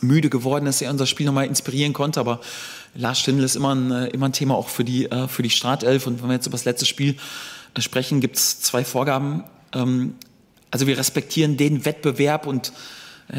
müde 0.00 0.30
geworden 0.30 0.66
ist, 0.66 0.80
er 0.80 0.90
unser 0.90 1.06
Spiel 1.06 1.26
nochmal 1.26 1.46
inspirieren 1.46 1.92
konnte. 1.92 2.20
Aber 2.20 2.40
Lars 2.94 3.20
Stindl 3.20 3.44
ist 3.44 3.56
immer 3.56 3.74
ein, 3.74 3.90
äh, 3.90 4.06
immer 4.08 4.26
ein 4.26 4.32
Thema 4.32 4.54
auch 4.54 4.68
für 4.68 4.84
die, 4.84 5.10
äh, 5.10 5.28
für 5.28 5.42
die 5.42 5.50
Startelf. 5.50 6.06
Und 6.06 6.22
wenn 6.22 6.28
wir 6.28 6.34
jetzt 6.34 6.46
über 6.46 6.56
das 6.56 6.64
letzte 6.64 6.86
Spiel 6.86 7.16
äh, 7.74 7.80
sprechen, 7.80 8.20
gibt 8.20 8.36
es 8.36 8.60
zwei 8.60 8.84
Vorgaben. 8.84 9.44
Ähm, 9.74 10.14
also 10.70 10.86
wir 10.86 10.98
respektieren 10.98 11.56
den 11.56 11.84
Wettbewerb 11.84 12.46
und 12.46 12.72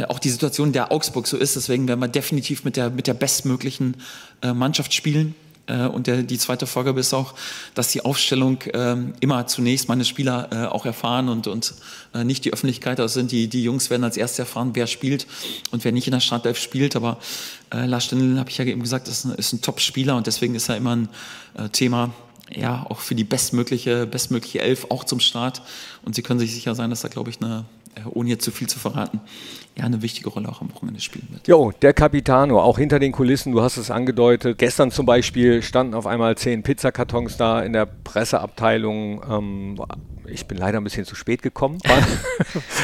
auch 0.08 0.20
die 0.20 0.30
Situation 0.30 0.72
der 0.72 0.92
Augsburg 0.92 1.28
so 1.28 1.38
ist. 1.38 1.56
Deswegen 1.56 1.88
werden 1.88 2.00
wir 2.00 2.08
definitiv 2.08 2.64
mit 2.64 2.78
der, 2.78 2.90
mit 2.90 3.08
der 3.08 3.14
bestmöglichen 3.14 3.98
äh, 4.42 4.54
Mannschaft 4.54 4.94
spielen. 4.94 5.36
Äh, 5.70 5.86
und 5.88 6.08
der, 6.08 6.24
die 6.24 6.38
zweite 6.38 6.68
Vorgabe 6.68 7.00
ist 7.00 7.14
auch, 7.14 7.36
dass 7.76 7.92
die 7.92 8.04
Aufstellung 8.04 8.62
äh, 8.64 8.96
immer 9.20 9.48
zunächst 9.48 9.88
meine 9.88 10.06
Spieler 10.06 10.50
äh, 10.52 10.66
auch 10.66 10.86
erfahren 10.86 11.30
und, 11.30 11.48
und 11.48 11.74
äh, 12.14 12.24
nicht 12.24 12.46
die 12.46 12.54
Öffentlichkeit. 12.54 13.00
Also 13.00 13.14
sind 13.14 13.32
die, 13.32 13.48
die 13.48 13.64
Jungs 13.64 13.90
werden 13.90 14.04
als 14.04 14.18
erstes 14.18 14.40
erfahren, 14.40 14.72
wer 14.74 14.88
spielt 14.88 15.28
und 15.72 15.84
wer 15.84 15.92
nicht 15.92 16.08
in 16.08 16.12
der 16.12 16.20
Startelf 16.20 16.58
spielt. 16.58 16.96
Aber 16.96 17.18
äh, 17.72 17.86
Lars 17.86 18.06
Stindl, 18.06 18.40
habe 18.40 18.50
ich 18.50 18.58
ja 18.58 18.66
eben 18.66 18.82
gesagt, 18.82 19.08
ist 19.08 19.26
ein, 19.26 19.36
ist 19.36 19.54
ein 19.54 19.62
Top-Spieler 19.62 20.16
und 20.16 20.28
deswegen 20.28 20.56
ist 20.56 20.70
er 20.70 20.78
immer 20.78 20.96
ein 20.96 21.10
äh, 21.56 21.70
Thema, 21.70 22.14
ja, 22.52 22.86
auch 22.90 23.00
für 23.00 23.14
die 23.14 23.24
bestmögliche, 23.24 24.08
bestmögliche 24.08 24.62
Elf, 24.62 24.88
auch 24.90 25.04
zum 25.04 25.20
Start. 25.20 25.62
Und 26.04 26.16
Sie 26.16 26.24
können 26.24 26.40
sich 26.40 26.54
sicher 26.54 26.74
sein, 26.74 26.90
dass 26.90 27.02
da, 27.02 27.08
glaube 27.08 27.30
ich, 27.30 27.42
eine, 27.42 27.66
ohne 28.10 28.30
jetzt 28.30 28.44
zu 28.44 28.52
viel 28.52 28.68
zu 28.68 28.80
verraten, 28.80 29.22
ja 29.80 29.86
eine 29.86 30.02
wichtige 30.02 30.30
Rolle 30.30 30.50
auch 30.50 30.62
am 30.62 30.74
Wochenende 30.74 31.02
spielen 31.02 31.28
wird. 31.32 31.48
Jo, 31.48 31.72
der 31.82 31.94
Capitano, 31.94 32.62
auch 32.62 32.78
hinter 32.78 33.00
den 33.00 33.12
Kulissen, 33.12 33.52
du 33.52 33.62
hast 33.62 33.78
es 33.78 33.90
angedeutet. 33.92 34.58
Gestern 34.58 34.92
zum 34.92 35.06
Beispiel 35.06 35.62
standen 35.62 35.94
auf 35.94 36.06
einmal 36.06 36.38
zehn 36.38 36.64
Pizzakartons 36.64 37.38
da 37.38 37.62
in 37.62 37.74
der 37.74 37.86
Presseabteilung. 37.86 39.22
Ähm, 39.30 39.82
ich 40.26 40.46
bin 40.46 40.58
leider 40.58 40.80
ein 40.80 40.84
bisschen 40.84 41.06
zu 41.06 41.16
spät 41.16 41.42
gekommen. 41.42 41.80
Waren, 41.86 42.06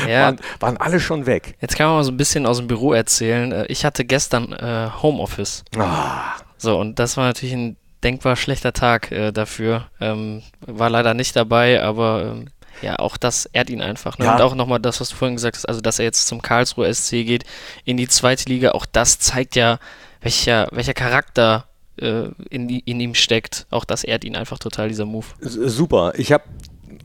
ja. 0.09 0.23
waren, 0.23 0.39
waren, 0.59 0.77
alle 0.77 0.99
schon 0.99 1.25
weg. 1.25 1.55
Jetzt 1.61 1.75
kann 1.77 1.87
man 1.87 1.97
mal 1.97 2.03
so 2.03 2.11
ein 2.11 2.17
bisschen 2.17 2.45
aus 2.45 2.57
dem 2.57 2.67
Büro 2.67 2.93
erzählen. 2.93 3.51
Äh, 3.51 3.65
ich 3.67 3.85
hatte 3.85 4.05
gestern 4.05 4.51
äh, 4.53 4.89
Homeoffice. 5.01 5.63
Ah. 5.77 6.33
So, 6.57 6.79
und 6.79 6.99
das 6.99 7.17
war 7.17 7.25
natürlich 7.25 7.53
ein 7.53 7.77
denkbar 8.03 8.35
schlechter 8.35 8.73
Tag 8.73 9.11
äh, 9.11 9.31
dafür. 9.31 9.89
Ähm, 9.99 10.41
war 10.61 10.89
leider 10.89 11.13
nicht 11.13 11.35
dabei, 11.35 11.81
aber 11.81 12.25
ähm, 12.25 12.47
Ja, 12.81 12.99
auch 12.99 13.17
das 13.17 13.45
ehrt 13.47 13.69
ihn 13.69 13.81
einfach. 13.81 14.17
Ne? 14.17 14.25
Ja. 14.25 14.35
Und 14.35 14.41
auch 14.41 14.55
nochmal 14.55 14.79
das, 14.79 15.01
was 15.01 15.09
du 15.09 15.15
vorhin 15.15 15.35
gesagt 15.35 15.57
hast, 15.57 15.65
also 15.65 15.81
dass 15.81 15.99
er 15.99 16.05
jetzt 16.05 16.27
zum 16.27 16.41
Karlsruhe 16.41 16.93
SC 16.93 17.25
geht, 17.25 17.43
in 17.83 17.97
die 17.97 18.07
zweite 18.07 18.49
Liga, 18.49 18.71
auch 18.71 18.85
das 18.85 19.19
zeigt 19.19 19.55
ja, 19.55 19.79
welcher, 20.21 20.67
welcher 20.71 20.93
Charakter 20.93 21.65
äh, 21.97 22.29
in, 22.49 22.69
in 22.69 22.99
ihm 22.99 23.15
steckt. 23.15 23.67
Auch 23.69 23.85
das 23.85 24.03
ehrt 24.03 24.23
ihn 24.23 24.35
einfach 24.35 24.59
total, 24.59 24.89
dieser 24.89 25.05
Move. 25.05 25.25
Super. 25.39 26.13
Ich 26.17 26.31
habe 26.31 26.43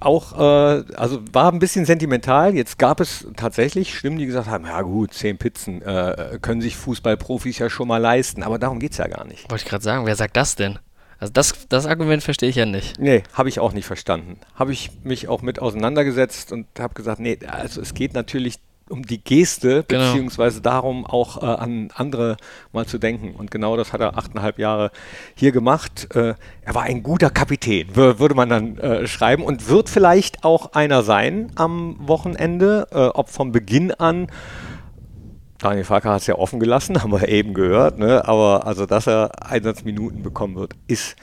auch, 0.00 0.38
äh, 0.38 0.84
also 0.94 1.20
war 1.32 1.52
ein 1.52 1.58
bisschen 1.58 1.84
sentimental. 1.84 2.54
Jetzt 2.54 2.78
gab 2.78 3.00
es 3.00 3.26
tatsächlich 3.36 3.96
Stimmen, 3.96 4.18
die 4.18 4.26
gesagt 4.26 4.48
haben, 4.48 4.64
ja 4.64 4.82
gut, 4.82 5.14
zehn 5.14 5.38
Pizzen 5.38 5.82
äh, 5.82 6.38
können 6.40 6.60
sich 6.60 6.76
Fußballprofis 6.76 7.58
ja 7.58 7.70
schon 7.70 7.88
mal 7.88 7.98
leisten, 7.98 8.42
aber 8.42 8.58
darum 8.58 8.78
geht 8.78 8.92
es 8.92 8.98
ja 8.98 9.06
gar 9.06 9.24
nicht. 9.24 9.50
Wollte 9.50 9.64
ich 9.64 9.68
gerade 9.68 9.84
sagen, 9.84 10.06
wer 10.06 10.16
sagt 10.16 10.36
das 10.36 10.56
denn? 10.56 10.78
Also 11.20 11.32
das, 11.34 11.68
das 11.68 11.86
Argument 11.86 12.22
verstehe 12.22 12.48
ich 12.48 12.56
ja 12.56 12.64
nicht. 12.64 12.98
Nee, 12.98 13.22
habe 13.34 13.50
ich 13.50 13.60
auch 13.60 13.72
nicht 13.72 13.84
verstanden. 13.84 14.38
Habe 14.54 14.72
ich 14.72 14.90
mich 15.04 15.28
auch 15.28 15.42
mit 15.42 15.60
auseinandergesetzt 15.60 16.50
und 16.50 16.66
habe 16.78 16.94
gesagt, 16.94 17.20
nee, 17.20 17.38
also 17.46 17.82
es 17.82 17.92
geht 17.92 18.14
natürlich 18.14 18.56
um 18.88 19.06
die 19.06 19.22
Geste, 19.22 19.84
genau. 19.86 20.06
beziehungsweise 20.06 20.60
darum 20.60 21.06
auch 21.06 21.42
äh, 21.42 21.46
an 21.46 21.90
andere 21.94 22.36
mal 22.72 22.86
zu 22.86 22.98
denken. 22.98 23.34
Und 23.36 23.50
genau 23.50 23.76
das 23.76 23.92
hat 23.92 24.00
er 24.00 24.18
achteinhalb 24.18 24.58
Jahre 24.58 24.90
hier 25.34 25.52
gemacht. 25.52 26.08
Äh, 26.14 26.34
er 26.62 26.74
war 26.74 26.82
ein 26.82 27.02
guter 27.02 27.30
Kapitän, 27.30 27.94
würde 27.94 28.34
man 28.34 28.48
dann 28.48 28.78
äh, 28.78 29.06
schreiben, 29.06 29.44
und 29.44 29.68
wird 29.68 29.88
vielleicht 29.88 30.42
auch 30.42 30.72
einer 30.72 31.02
sein 31.02 31.52
am 31.54 31.96
Wochenende, 32.00 32.88
äh, 32.90 32.96
ob 32.96 33.28
vom 33.28 33.52
Beginn 33.52 33.92
an. 33.92 34.26
Daniel 35.60 35.84
Farker 35.84 36.10
hat 36.10 36.22
es 36.22 36.26
ja 36.26 36.36
offen 36.36 36.60
gelassen, 36.60 37.02
haben 37.02 37.12
wir 37.12 37.28
eben 37.28 37.54
gehört, 37.54 37.98
ne? 37.98 38.26
aber 38.26 38.66
also, 38.66 38.86
dass 38.86 39.06
er 39.06 39.30
Einsatzminuten 39.44 40.22
bekommen 40.22 40.56
wird, 40.56 40.74
ist 40.86 41.16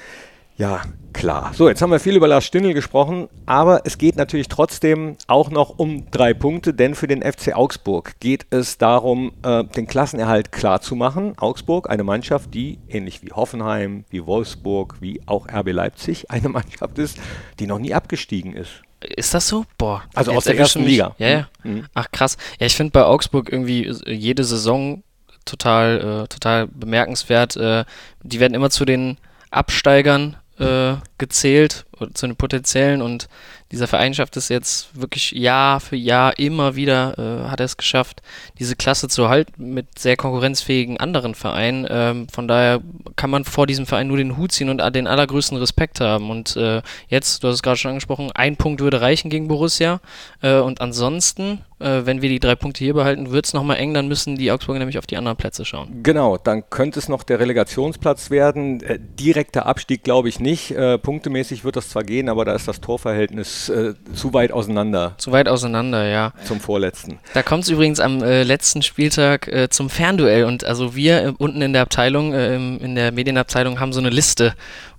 ja, 0.58 0.82
klar. 1.14 1.52
So, 1.54 1.70
jetzt 1.70 1.84
haben 1.84 1.92
wir 1.92 2.00
viel 2.00 2.16
über 2.16 2.28
Lars 2.28 2.44
Stindl 2.44 2.74
gesprochen, 2.74 3.30
aber 3.46 3.82
es 3.86 4.00
geht 4.00 4.16
natürlich 4.16 4.48
trotzdem 4.48 5.16
auch 5.28 5.52
noch 5.52 5.78
um 5.78 6.10
drei 6.10 6.34
Punkte, 6.34 6.74
denn 6.74 6.96
für 6.96 7.06
den 7.06 7.22
FC 7.22 7.56
Augsburg 7.56 8.20
geht 8.20 8.48
es 8.50 8.80
darum, 8.80 9.34
äh, 9.44 9.64
den 9.64 9.86
Klassenerhalt 9.86 10.52
klar 10.52 10.82
zu 10.82 10.96
machen. 10.96 11.38
Augsburg, 11.38 11.92
eine 11.92 12.04
Mannschaft, 12.04 12.56
die 12.56 12.80
ähnlich 12.88 13.22
wie 13.22 13.32
Hoffenheim, 13.34 14.06
wie 14.10 14.26
Wolfsburg, 14.26 14.96
wie 15.00 15.22
auch 15.28 15.48
RB 15.48 15.74
Leipzig 15.74 16.32
eine 16.32 16.50
Mannschaft 16.50 16.98
ist, 16.98 17.20
die 17.60 17.68
noch 17.68 17.78
nie 17.78 17.94
abgestiegen 17.94 18.54
ist. 18.54 18.82
Ist 19.02 19.34
das 19.34 19.48
so? 19.48 19.66
Boah. 19.78 20.04
Also 20.14 20.32
aus 20.32 20.46
der 20.46 20.58
ersten 20.58 20.82
mich. 20.82 20.92
Liga. 20.92 21.16
Ja, 21.18 21.28
ja. 21.28 21.50
Mhm. 21.64 21.86
Ach 21.94 22.08
krass. 22.12 22.38
Ja, 22.60 22.66
ich 22.66 22.76
finde 22.76 22.92
bei 22.92 23.04
Augsburg 23.04 23.52
irgendwie 23.52 23.92
jede 24.08 24.44
Saison 24.44 25.04
total, 25.46 26.24
äh, 26.24 26.28
total 26.28 26.68
bemerkenswert. 26.68 27.56
Äh, 27.58 27.86
die 28.24 28.40
werden 28.40 28.54
immer 28.54 28.70
zu 28.70 28.86
den 28.86 29.18
Absteigern 29.50 30.36
äh, 30.60 30.96
gezählt 31.18 31.86
zu 32.14 32.28
den 32.28 32.36
potenziellen 32.36 33.02
und 33.02 33.28
dieser 33.72 33.88
Verein 33.88 34.14
schafft 34.14 34.38
es 34.38 34.48
jetzt 34.48 34.96
wirklich 34.96 35.32
Jahr 35.32 35.82
für 35.82 35.98
Jahr 35.98 36.40
immer 36.40 36.76
wieder, 36.76 37.18
äh, 37.18 37.50
hat 37.50 37.60
er 37.60 37.66
es 37.66 37.76
geschafft, 37.76 38.22
diese 38.60 38.76
Klasse 38.78 39.10
zu 39.10 39.28
halten 39.28 39.74
mit 39.74 40.00
sehr 40.00 40.16
konkurrenzfähigen 40.16 40.98
anderen 41.00 41.36
Vereinen. 41.36 41.86
Ähm, 41.90 42.28
von 42.30 42.48
daher 42.48 42.80
kann 43.18 43.30
man 43.30 43.44
vor 43.44 43.68
diesem 43.68 43.86
Verein 43.86 44.08
nur 44.08 44.18
den 44.18 44.38
Hut 44.38 44.54
ziehen 44.54 44.70
und 44.70 44.82
den 44.96 45.08
allergrößten 45.08 45.58
Respekt 45.58 46.00
haben. 46.00 46.30
Und 46.30 46.56
äh, 46.56 46.82
jetzt, 47.10 47.44
du 47.44 47.50
hast 47.50 47.56
es 47.56 47.64
gerade 47.64 47.78
schon 47.78 47.90
angesprochen, 47.90 48.32
ein 48.34 48.56
Punkt 48.56 48.80
würde 48.80 49.02
reichen 49.02 49.30
gegen 49.30 49.50
Borussia. 49.50 50.00
Äh, 50.42 50.60
und 50.60 50.80
ansonsten, 50.80 51.66
äh, 51.80 52.02
wenn 52.06 52.22
wir 52.22 52.30
die 52.30 52.40
drei 52.40 52.56
Punkte 52.56 52.86
hier 52.86 52.94
behalten, 52.94 53.32
wird 53.32 53.48
es 53.48 53.54
nochmal 53.54 53.78
eng, 53.78 53.94
dann 53.94 54.08
müssen 54.08 54.38
die 54.38 54.50
Augsburger 54.52 54.80
nämlich 54.80 54.98
auf 54.98 55.08
die 55.08 55.18
anderen 55.18 55.36
Plätze 55.36 55.66
schauen. 55.66 56.04
Genau, 56.04 56.38
dann 56.38 56.70
könnte 56.70 57.00
es 57.00 57.10
noch 57.10 57.24
der 57.24 57.40
Relegationsplatz 57.40 58.30
werden. 58.30 58.82
Äh, 58.82 58.98
direkter 59.20 59.66
Abstieg 59.66 60.04
glaube 60.04 60.30
ich 60.30 60.40
nicht. 60.40 60.72
Äh, 60.72 60.98
punktemäßig 60.98 61.66
wird 61.66 61.76
das 61.76 61.87
zwar 61.92 62.04
gehen, 62.04 62.30
aber 62.30 62.46
da 62.46 62.54
ist 62.54 62.68
das 62.68 62.82
Torverhältnis 62.82 63.70
äh, 63.70 63.94
zu 64.14 64.34
weit 64.34 64.52
auseinander. 64.52 65.16
Zu 65.18 65.32
weit 65.32 65.48
auseinander, 65.48 66.08
ja. 66.08 66.34
Zum 66.46 66.60
vorletzten. 66.60 67.20
Da 67.34 67.44
kommt 67.44 67.64
es 67.64 67.70
übrigens 67.70 68.00
am 68.00 68.24
äh, 68.24 68.44
letzten 68.44 68.82
Spieltag 68.82 69.48
äh, 69.48 69.70
zum 69.70 69.90
Fernduell 69.90 70.46
und 70.46 70.64
also 70.64 70.96
wir 70.96 71.24
äh, 71.24 71.34
unten 71.38 71.62
in 71.62 71.74
der 71.74 71.82
Abteilung, 71.82 72.34
äh, 72.34 72.56
in 72.56 72.96
der 72.96 73.12
Medienabteilung 73.12 73.80
haben 73.80 73.94
so 73.94 74.00
eine 74.00 74.10
Liste, 74.10 74.54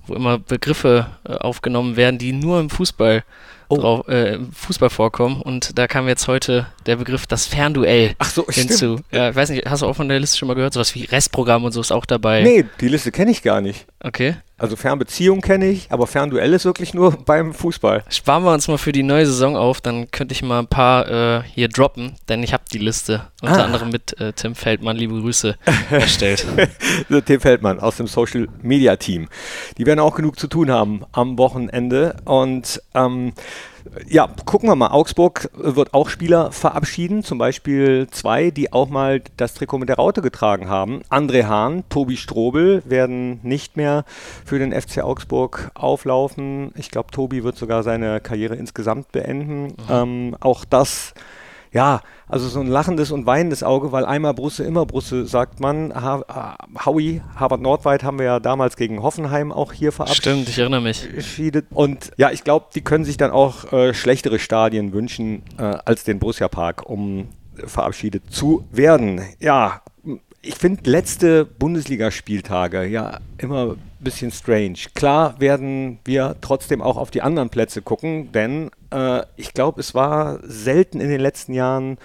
wo 0.07 0.15
immer 0.15 0.39
Begriffe 0.39 1.07
äh, 1.29 1.33
aufgenommen 1.35 1.97
werden, 1.97 2.19
die 2.19 2.33
nur 2.33 2.61
im 2.61 2.71
Fußball 2.71 3.25
oh. 3.69 3.77
drauf, 3.77 4.09
äh, 4.09 4.39
Fußball 4.53 4.91
vorkommen. 4.91 5.41
Und 5.41 5.79
da 5.79 5.87
kam 5.87 6.09
jetzt 6.09 6.29
heute 6.29 6.67
der 6.87 6.97
Begriff 6.97 7.27
das 7.27 7.47
Fernduell 7.47 8.15
Ach 8.19 8.31
so, 8.31 8.47
hinzu. 8.49 9.01
Ja, 9.11 9.31
ich 9.31 9.37
weiß 9.37 9.51
nicht, 9.51 9.67
hast 9.67 9.83
du 9.83 9.87
auch 9.87 9.95
von 9.95 10.09
der 10.09 10.19
Liste 10.19 10.39
schon 10.39 10.49
mal 10.49 10.55
gehört? 10.55 10.73
Sowas 10.73 10.95
wie 10.95 11.05
Restprogramm 11.05 11.65
und 11.65 11.73
so 11.73 11.81
ist 11.81 11.93
auch 11.93 12.07
dabei. 12.07 12.43
Nee, 12.43 12.65
die 12.81 12.89
Liste 12.89 13.13
kenne 13.13 13.31
ich 13.31 13.43
gar 13.43 13.61
nicht. 13.61 13.87
Okay. 14.01 14.37
Also 14.57 14.75
Fernbeziehung 14.75 15.41
kenne 15.41 15.69
ich, 15.69 15.87
aber 15.91 16.07
Fernduell 16.07 16.53
ist 16.53 16.65
wirklich 16.65 16.93
nur 16.93 17.13
beim 17.25 17.55
Fußball. 17.55 18.03
Sparen 18.09 18.45
wir 18.45 18.53
uns 18.53 18.67
mal 18.67 18.79
für 18.79 18.93
die 18.93 19.05
neue 19.05 19.27
Saison 19.27 19.57
auf, 19.57 19.81
dann 19.81 20.11
könnte 20.11 20.33
ich 20.33 20.43
mal 20.43 20.59
ein 20.59 20.67
paar 20.67 21.09
äh, 21.09 21.43
hier 21.45 21.69
droppen, 21.69 22.17
denn 22.29 22.43
ich 22.43 22.53
habe 22.53 22.65
die 22.73 22.79
Liste 22.79 23.29
unter 23.41 23.61
ah. 23.61 23.65
anderem 23.65 23.91
mit 23.91 24.21
äh, 24.21 24.33
Tim 24.33 24.57
Feldmann, 24.57 24.97
liebe 24.97 25.21
Grüße, 25.21 25.57
erstellt. 25.91 26.45
Tim 27.27 27.41
Feldmann 27.41 27.79
aus 27.79 27.97
dem 27.97 28.09
Social 28.09 28.49
Media 28.61 28.97
Team. 28.97 29.29
Die 29.79 29.87
werden 29.87 30.01
auch 30.01 30.17
genug 30.17 30.39
zu 30.39 30.49
tun 30.49 30.71
haben 30.71 31.05
am 31.13 31.39
Wochenende 31.39 32.17
und 32.25 32.83
ähm, 32.95 33.33
ja, 34.09 34.29
gucken 34.45 34.69
wir 34.69 34.77
mal. 34.77 34.89
Augsburg 34.89 35.51
wird 35.55 35.95
auch 35.95 36.09
Spieler 36.09 36.53
verabschieden, 36.53 37.23
zum 37.23 37.39
Beispiel 37.39 38.07
zwei, 38.11 38.51
die 38.51 38.73
auch 38.73 38.89
mal 38.89 39.23
das 39.37 39.55
Trikot 39.55 39.79
mit 39.79 39.89
der 39.89 39.97
Raute 39.97 40.23
getragen 40.23 40.69
haben. 40.69 41.03
André 41.11 41.45
Hahn, 41.45 41.85
Tobi 41.89 42.17
Strobel 42.17 42.83
werden 42.85 43.41
nicht 43.43 43.77
mehr 43.77 44.05
für 44.45 44.59
den 44.59 44.73
FC 44.73 45.03
Augsburg 45.03 45.71
auflaufen. 45.75 46.73
Ich 46.77 46.91
glaube, 46.91 47.11
Tobi 47.11 47.45
wird 47.45 47.57
sogar 47.57 47.83
seine 47.83 48.21
Karriere 48.21 48.57
insgesamt 48.57 49.13
beenden. 49.13 49.65
Mhm. 49.65 49.75
Ähm, 49.89 50.37
auch 50.41 50.65
das 50.65 51.15
ja, 51.73 52.01
also 52.29 52.49
so 52.49 52.61
ein 52.61 52.67
lachendes 52.67 53.11
und 53.11 53.27
weinendes 53.27 53.63
Auge, 53.63 53.93
weil 53.93 54.05
einmal 54.05 54.35
Brusse, 54.35 54.65
immer 54.65 54.87
Brusse, 54.87 55.27
sagt 55.27 55.61
man. 55.61 55.95
Ha 55.95 56.57
Howie, 56.85 57.23
Harvard 57.37 57.61
Nordweit 57.61 58.03
haben 58.03 58.19
wir 58.19 58.27
ja 58.27 58.41
damals 58.41 58.77
gegen 58.77 59.03
Hoffenheim 59.03 59.53
auch 59.53 59.73
hier 59.73 59.93
verabschiedet. 59.93 60.23
Stimmt, 60.23 60.49
ich 60.49 60.59
erinnere 60.59 60.81
mich. 60.81 61.07
Und 61.71 62.13
ja, 62.17 62.31
ich 62.31 62.45
glaube, 62.45 62.67
die 62.75 62.83
können 62.83 63.05
sich 63.05 63.17
dann 63.17 63.31
auch 63.31 63.73
äh, 63.73 63.95
schlechtere 63.95 64.39
Stadien 64.39 64.93
wünschen 64.93 65.43
äh, 65.59 65.63
als 65.85 66.05
den 66.05 66.19
Borussia 66.19 66.49
Park, 66.49 66.89
um 66.89 67.29
verabschiedet 67.55 68.23
zu 68.31 68.65
werden. 68.71 69.21
Ja, 69.41 69.83
ich 70.43 70.55
finde 70.55 70.89
letzte 70.91 71.45
Bundesligaspieltage 71.45 72.87
ja 72.87 73.19
immer 73.39 73.77
bisschen 74.01 74.31
strange. 74.31 74.79
Klar 74.95 75.41
werden 75.41 75.99
wir 76.05 76.37
trotzdem 76.41 76.83
auch 76.83 76.97
auf 76.97 77.11
die 77.11 77.23
anderen 77.23 77.51
Plätze 77.51 77.83
gucken, 77.83 78.33
denn 78.33 78.71
äh, 78.91 79.23
ich 79.37 79.53
glaube, 79.55 79.81
es 79.81 79.95
war 79.95 80.39
selten 80.43 81.01
in 81.01 81.09
den 81.09 81.21
letzten 81.21 81.53
Jahren 81.53 81.99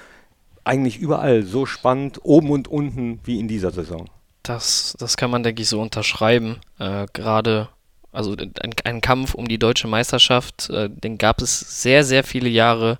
eigentlich 0.63 0.97
überall 0.97 1.43
so 1.43 1.65
spannend, 1.65 2.19
oben 2.23 2.49
und 2.49 2.67
unten, 2.67 3.19
wie 3.23 3.39
in 3.39 3.47
dieser 3.47 3.71
Saison. 3.71 4.09
Das, 4.43 4.95
das 4.99 5.17
kann 5.17 5.31
man, 5.31 5.43
denke 5.43 5.61
ich, 5.61 5.69
so 5.69 5.81
unterschreiben. 5.81 6.57
Äh, 6.79 7.07
Gerade, 7.13 7.69
also 8.11 8.33
ein, 8.33 8.73
ein, 8.83 9.01
Kampf 9.01 9.33
um 9.33 9.47
die 9.47 9.59
deutsche 9.59 9.87
Meisterschaft, 9.87 10.69
äh, 10.69 10.89
den 10.89 11.17
gab 11.17 11.41
es 11.41 11.81
sehr, 11.81 12.03
sehr 12.03 12.23
viele 12.23 12.49
Jahre 12.49 12.97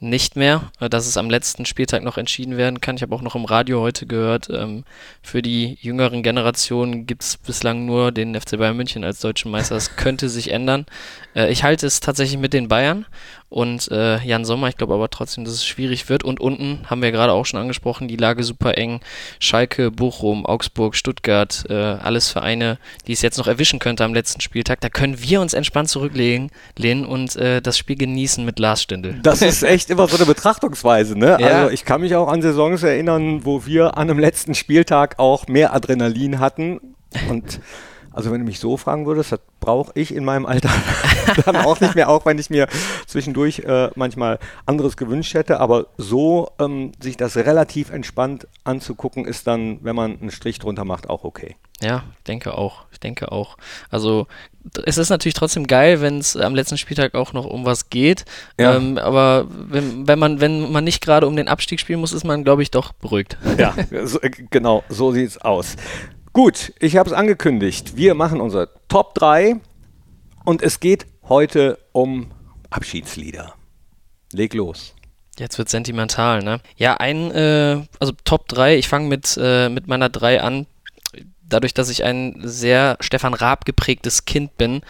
nicht 0.00 0.36
mehr, 0.36 0.70
äh, 0.80 0.88
dass 0.88 1.06
es 1.06 1.16
am 1.16 1.30
letzten 1.30 1.66
Spieltag 1.66 2.02
noch 2.02 2.18
entschieden 2.18 2.56
werden 2.56 2.80
kann. 2.80 2.96
Ich 2.96 3.02
habe 3.02 3.14
auch 3.14 3.22
noch 3.22 3.34
im 3.34 3.44
Radio 3.44 3.80
heute 3.80 4.06
gehört, 4.06 4.48
ähm, 4.50 4.84
für 5.22 5.42
die 5.42 5.78
jüngeren 5.80 6.22
Generationen 6.22 7.06
gibt 7.06 7.22
es 7.22 7.36
bislang 7.36 7.84
nur 7.84 8.12
den 8.12 8.34
FC 8.34 8.58
Bayern 8.58 8.76
München 8.76 9.04
als 9.04 9.20
deutschen 9.20 9.50
Meister. 9.50 9.74
Das 9.74 9.96
könnte 9.96 10.28
sich 10.28 10.50
ändern. 10.50 10.86
Äh, 11.34 11.50
ich 11.50 11.64
halte 11.64 11.86
es 11.86 12.00
tatsächlich 12.00 12.38
mit 12.38 12.52
den 12.52 12.68
Bayern 12.68 13.06
und 13.48 13.90
äh, 13.90 14.18
Jan 14.24 14.44
Sommer. 14.44 14.68
Ich 14.68 14.76
glaube 14.76 14.94
aber 14.94 15.08
trotzdem, 15.08 15.44
dass 15.44 15.54
es 15.54 15.64
schwierig 15.64 16.08
wird. 16.08 16.24
Und 16.24 16.40
unten 16.40 16.80
haben 16.86 17.02
wir 17.02 17.12
gerade 17.12 17.32
auch 17.32 17.46
schon 17.46 17.60
angesprochen, 17.60 18.08
die 18.08 18.16
Lage 18.16 18.44
super 18.44 18.76
eng. 18.76 19.00
Schalke, 19.38 19.90
Bochum, 19.90 20.44
Augsburg, 20.44 20.94
Stuttgart, 20.94 21.64
äh, 21.68 21.74
alles 21.74 22.30
Vereine, 22.30 22.78
die 23.06 23.12
es 23.12 23.22
jetzt 23.22 23.38
noch 23.38 23.46
erwischen 23.46 23.78
könnte 23.78 24.04
am 24.04 24.14
letzten 24.14 24.40
Spieltag. 24.40 24.80
Da 24.80 24.88
können 24.88 25.22
wir 25.22 25.40
uns 25.40 25.54
entspannt 25.54 25.88
zurücklehnen 25.88 26.50
lehnen 26.76 27.06
und 27.06 27.36
äh, 27.36 27.62
das 27.62 27.78
Spiel 27.78 27.96
genießen 27.96 28.44
mit 28.44 28.58
Lars 28.58 28.82
Stindl. 28.82 29.18
Das 29.22 29.42
ist 29.42 29.62
echt 29.62 29.90
immer 29.90 30.08
so 30.08 30.16
eine 30.16 30.26
Betrachtungsweise. 30.26 31.18
Ne? 31.18 31.38
Ja. 31.40 31.46
Also 31.46 31.70
ich 31.70 31.84
kann 31.84 32.00
mich 32.00 32.14
auch 32.14 32.28
an 32.28 32.42
Saisons 32.42 32.82
erinnern, 32.82 33.44
wo 33.44 33.66
wir 33.66 33.96
an 33.96 34.10
einem 34.10 34.18
letzten 34.18 34.54
Spieltag 34.54 35.18
auch 35.18 35.46
mehr 35.48 35.74
Adrenalin 35.74 36.38
hatten 36.38 36.80
und 37.28 37.60
also 38.18 38.32
wenn 38.32 38.40
du 38.40 38.46
mich 38.46 38.58
so 38.58 38.76
fragen 38.76 39.06
würdest, 39.06 39.30
das 39.30 39.38
brauche 39.60 39.92
ich 39.94 40.12
in 40.12 40.24
meinem 40.24 40.44
Alter 40.44 40.70
dann 41.44 41.54
auch 41.54 41.78
nicht 41.78 41.94
mehr, 41.94 42.08
auch 42.08 42.26
wenn 42.26 42.36
ich 42.36 42.50
mir 42.50 42.66
zwischendurch 43.06 43.60
äh, 43.60 43.90
manchmal 43.94 44.40
anderes 44.66 44.96
gewünscht 44.96 45.34
hätte. 45.34 45.60
Aber 45.60 45.86
so 45.98 46.50
ähm, 46.58 46.90
sich 46.98 47.16
das 47.16 47.36
relativ 47.36 47.90
entspannt 47.90 48.48
anzugucken, 48.64 49.24
ist 49.24 49.46
dann, 49.46 49.78
wenn 49.84 49.94
man 49.94 50.20
einen 50.20 50.32
Strich 50.32 50.58
drunter 50.58 50.84
macht, 50.84 51.08
auch 51.08 51.22
okay. 51.22 51.54
Ja, 51.80 52.02
ich 52.18 52.24
denke 52.24 52.58
auch. 52.58 52.86
Ich 52.90 52.98
denke 52.98 53.30
auch. 53.30 53.56
Also 53.88 54.26
es 54.84 54.98
ist 54.98 55.10
natürlich 55.10 55.34
trotzdem 55.34 55.68
geil, 55.68 56.00
wenn 56.00 56.18
es 56.18 56.36
am 56.36 56.56
letzten 56.56 56.76
Spieltag 56.76 57.14
auch 57.14 57.32
noch 57.32 57.46
um 57.46 57.64
was 57.64 57.88
geht. 57.88 58.24
Ja. 58.58 58.74
Ähm, 58.74 58.98
aber 58.98 59.46
wenn, 59.48 60.08
wenn, 60.08 60.18
man, 60.18 60.40
wenn 60.40 60.72
man 60.72 60.82
nicht 60.82 61.00
gerade 61.00 61.28
um 61.28 61.36
den 61.36 61.46
Abstieg 61.46 61.78
spielen 61.78 62.00
muss, 62.00 62.12
ist 62.12 62.24
man, 62.24 62.42
glaube 62.42 62.64
ich, 62.64 62.72
doch 62.72 62.92
beruhigt. 62.94 63.38
Ja, 63.58 63.74
so, 64.04 64.20
äh, 64.20 64.30
genau, 64.50 64.82
so 64.88 65.12
sieht 65.12 65.28
es 65.28 65.38
aus. 65.40 65.76
Gut, 66.38 66.72
ich 66.78 66.96
habe 66.96 67.10
es 67.10 67.16
angekündigt. 67.16 67.96
Wir 67.96 68.14
machen 68.14 68.40
unsere 68.40 68.68
Top 68.86 69.12
3 69.16 69.56
und 70.44 70.62
es 70.62 70.78
geht 70.78 71.04
heute 71.28 71.80
um 71.90 72.30
Abschiedslieder. 72.70 73.54
Leg 74.32 74.54
los. 74.54 74.94
Jetzt 75.36 75.58
wird 75.58 75.68
sentimental, 75.68 76.44
ne? 76.44 76.60
Ja, 76.76 76.94
ein, 76.98 77.32
äh, 77.32 77.82
also 77.98 78.12
Top 78.22 78.46
3, 78.46 78.78
ich 78.78 78.86
fange 78.86 79.08
mit, 79.08 79.36
äh, 79.36 79.68
mit 79.68 79.88
meiner 79.88 80.10
3 80.10 80.40
an. 80.40 80.66
Dadurch, 81.42 81.74
dass 81.74 81.88
ich 81.88 82.04
ein 82.04 82.36
sehr 82.44 82.98
Stefan 83.00 83.34
Raab 83.34 83.64
geprägtes 83.64 84.24
Kind 84.24 84.56
bin 84.56 84.82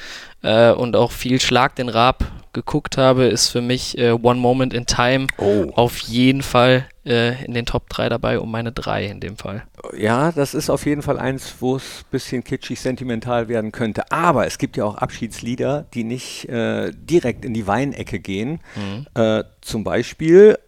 äh, 0.43 0.73
und 0.73 0.97
auch 0.97 1.13
viel 1.13 1.41
Schlag 1.41 1.77
den 1.77 1.89
Raab 1.89 2.27
geguckt 2.53 2.99
habe, 2.99 3.25
ist 3.25 3.49
für 3.49 3.61
mich 3.61 3.97
äh, 3.99 4.13
One 4.13 4.41
Moment 4.41 4.73
in 4.73 4.87
Time 4.87 5.27
oh. 5.39 5.71
auf 5.75 5.99
jeden 5.99 6.43
Fall 6.43 6.87
äh, 7.05 7.45
in 7.45 7.55
den 7.55 7.67
Top 7.67 7.89
3 7.89 8.09
dabei, 8.09 8.39
um 8.39 8.51
meine 8.51 8.73
3 8.73 9.07
in 9.07 9.21
dem 9.21 9.37
Fall. 9.37 9.65
Ja, 9.97 10.33
das 10.33 10.55
ist 10.55 10.71
auf 10.71 10.87
jeden 10.87 11.03
Fall 11.03 11.19
eins, 11.19 11.57
wo 11.61 11.77
es 11.77 12.01
ein 12.01 12.11
bisschen 12.11 12.45
kitschig 12.45 12.81
sentimental 12.81 13.49
werden 13.49 13.73
könnte. 13.73 14.11
Aber 14.11 14.47
es 14.47 14.59
gibt 14.59 14.77
ja 14.77 14.85
auch 14.85 14.97
Abschiedslieder, 14.97 15.87
die 15.95 16.05
nicht 16.05 16.49
äh, 16.49 16.93
direkt 16.95 17.45
in 17.45 17.55
die 17.55 17.67
Weinecke 17.67 18.19
gehen. 18.21 18.61
Mhm. 18.77 19.07
Äh, 19.15 19.45
zum 19.61 19.85
Beispiel 19.85 20.59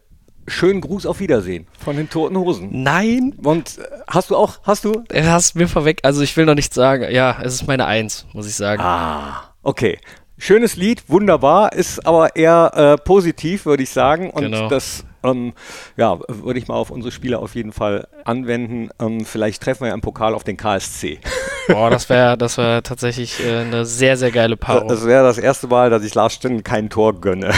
Schönen 0.47 0.81
Gruß 0.81 1.05
auf 1.05 1.19
Wiedersehen 1.19 1.67
von 1.77 1.95
den 1.95 2.09
Toten 2.09 2.35
Hosen. 2.35 2.69
Nein. 2.71 3.35
Und 3.43 3.77
äh, 3.77 3.83
hast 4.07 4.31
du 4.31 4.35
auch, 4.35 4.59
hast 4.63 4.83
du? 4.83 5.03
Du 5.07 5.31
hast 5.31 5.55
mir 5.55 5.67
vorweg, 5.67 5.99
also 6.03 6.21
ich 6.21 6.35
will 6.35 6.45
noch 6.45 6.55
nicht 6.55 6.73
sagen, 6.73 7.11
ja, 7.11 7.39
es 7.43 7.53
ist 7.53 7.67
meine 7.67 7.85
Eins, 7.85 8.25
muss 8.33 8.47
ich 8.47 8.55
sagen. 8.55 8.81
Ah, 8.81 9.53
okay. 9.61 9.99
Schönes 10.43 10.75
Lied, 10.75 11.03
wunderbar, 11.07 11.73
ist 11.73 12.03
aber 12.07 12.35
eher 12.35 12.71
äh, 12.73 12.97
positiv, 13.03 13.67
würde 13.67 13.83
ich 13.83 13.91
sagen. 13.91 14.31
Und 14.31 14.41
genau. 14.41 14.69
das 14.69 15.05
ähm, 15.23 15.53
ja, 15.97 16.17
würde 16.27 16.57
ich 16.57 16.67
mal 16.67 16.73
auf 16.73 16.89
unsere 16.89 17.11
Spieler 17.11 17.37
auf 17.43 17.53
jeden 17.53 17.71
Fall 17.71 18.07
anwenden. 18.25 18.89
Ähm, 18.99 19.23
vielleicht 19.23 19.61
treffen 19.61 19.81
wir 19.81 19.89
ja 19.89 19.93
im 19.93 20.01
Pokal 20.01 20.33
auf 20.33 20.43
den 20.43 20.57
KSC. 20.57 21.19
Boah, 21.67 21.91
das 21.91 22.09
wäre 22.09 22.39
das 22.39 22.57
wär 22.57 22.81
tatsächlich 22.81 23.39
äh, 23.45 23.59
eine 23.59 23.85
sehr, 23.85 24.17
sehr 24.17 24.31
geile 24.31 24.57
Paarung. 24.57 24.87
Das 24.87 25.05
wäre 25.05 25.23
das 25.23 25.37
erste 25.37 25.67
Mal, 25.67 25.91
dass 25.91 26.03
ich 26.03 26.15
Lars 26.15 26.33
Stindl 26.33 26.63
kein 26.63 26.89
Tor 26.89 27.21
gönne. 27.21 27.53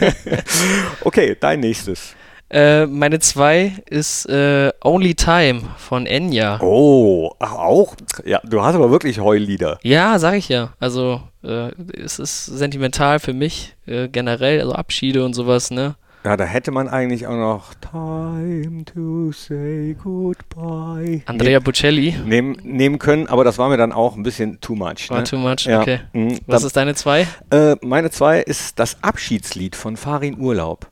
okay, 1.04 1.38
dein 1.40 1.60
nächstes. 1.60 2.14
Äh, 2.48 2.86
meine 2.86 3.18
zwei 3.18 3.72
ist 3.90 4.26
äh, 4.26 4.72
Only 4.84 5.14
Time 5.14 5.62
von 5.78 6.06
Enya. 6.06 6.60
Oh, 6.62 7.32
ach, 7.40 7.54
auch? 7.54 7.96
Ja, 8.24 8.40
du 8.44 8.62
hast 8.62 8.76
aber 8.76 8.90
wirklich 8.90 9.18
Heullieder. 9.18 9.78
Ja, 9.82 10.18
sag 10.18 10.34
ich 10.34 10.48
ja. 10.48 10.72
Also, 10.78 11.20
äh, 11.42 11.70
es 11.92 12.20
ist 12.20 12.46
sentimental 12.46 13.18
für 13.18 13.32
mich 13.32 13.74
äh, 13.86 14.08
generell, 14.08 14.60
also 14.60 14.72
Abschiede 14.74 15.24
und 15.24 15.34
sowas, 15.34 15.70
ne? 15.70 15.96
Ja, 16.26 16.36
da 16.36 16.42
hätte 16.42 16.72
man 16.72 16.88
eigentlich 16.88 17.28
auch 17.28 17.36
noch 17.36 17.74
Time 17.74 18.84
to 18.84 19.30
say 19.30 19.96
goodbye. 20.02 21.22
Andrea 21.26 21.60
Bocelli. 21.60 22.16
Nehmen, 22.24 22.56
nehmen 22.64 22.98
können, 22.98 23.28
aber 23.28 23.44
das 23.44 23.58
war 23.58 23.68
mir 23.68 23.76
dann 23.76 23.92
auch 23.92 24.16
ein 24.16 24.24
bisschen 24.24 24.60
too 24.60 24.74
much. 24.74 25.08
War 25.08 25.18
ne? 25.18 25.24
too 25.24 25.36
much, 25.36 25.66
ja. 25.66 25.80
okay. 25.80 26.00
Mhm. 26.12 26.40
Was 26.46 26.62
dann, 26.62 26.66
ist 26.66 26.76
deine 26.76 26.94
zwei? 26.96 27.28
Äh, 27.50 27.76
meine 27.80 28.10
zwei 28.10 28.40
ist 28.40 28.80
das 28.80 29.02
Abschiedslied 29.04 29.76
von 29.76 29.96
Farin 29.96 30.40
Urlaub. 30.40 30.88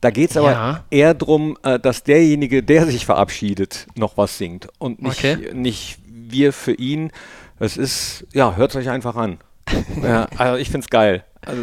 Da 0.00 0.10
geht 0.10 0.30
es 0.30 0.36
aber 0.36 0.52
ja. 0.52 0.84
eher 0.90 1.14
darum, 1.14 1.56
äh, 1.62 1.78
dass 1.78 2.02
derjenige, 2.02 2.62
der 2.62 2.86
sich 2.86 3.06
verabschiedet, 3.06 3.86
noch 3.94 4.16
was 4.16 4.38
singt 4.38 4.68
und 4.78 5.02
nicht, 5.02 5.18
okay. 5.18 5.50
nicht 5.54 5.98
wir 6.06 6.52
für 6.52 6.74
ihn. 6.74 7.10
Es 7.58 7.76
ist, 7.76 8.26
ja, 8.32 8.56
hört 8.56 8.70
es 8.70 8.76
euch 8.76 8.90
einfach 8.90 9.16
an. 9.16 9.38
ja, 10.02 10.26
also 10.36 10.58
ich 10.58 10.68
finde 10.68 10.84
es 10.84 10.90
geil. 10.90 11.24
Also, 11.46 11.62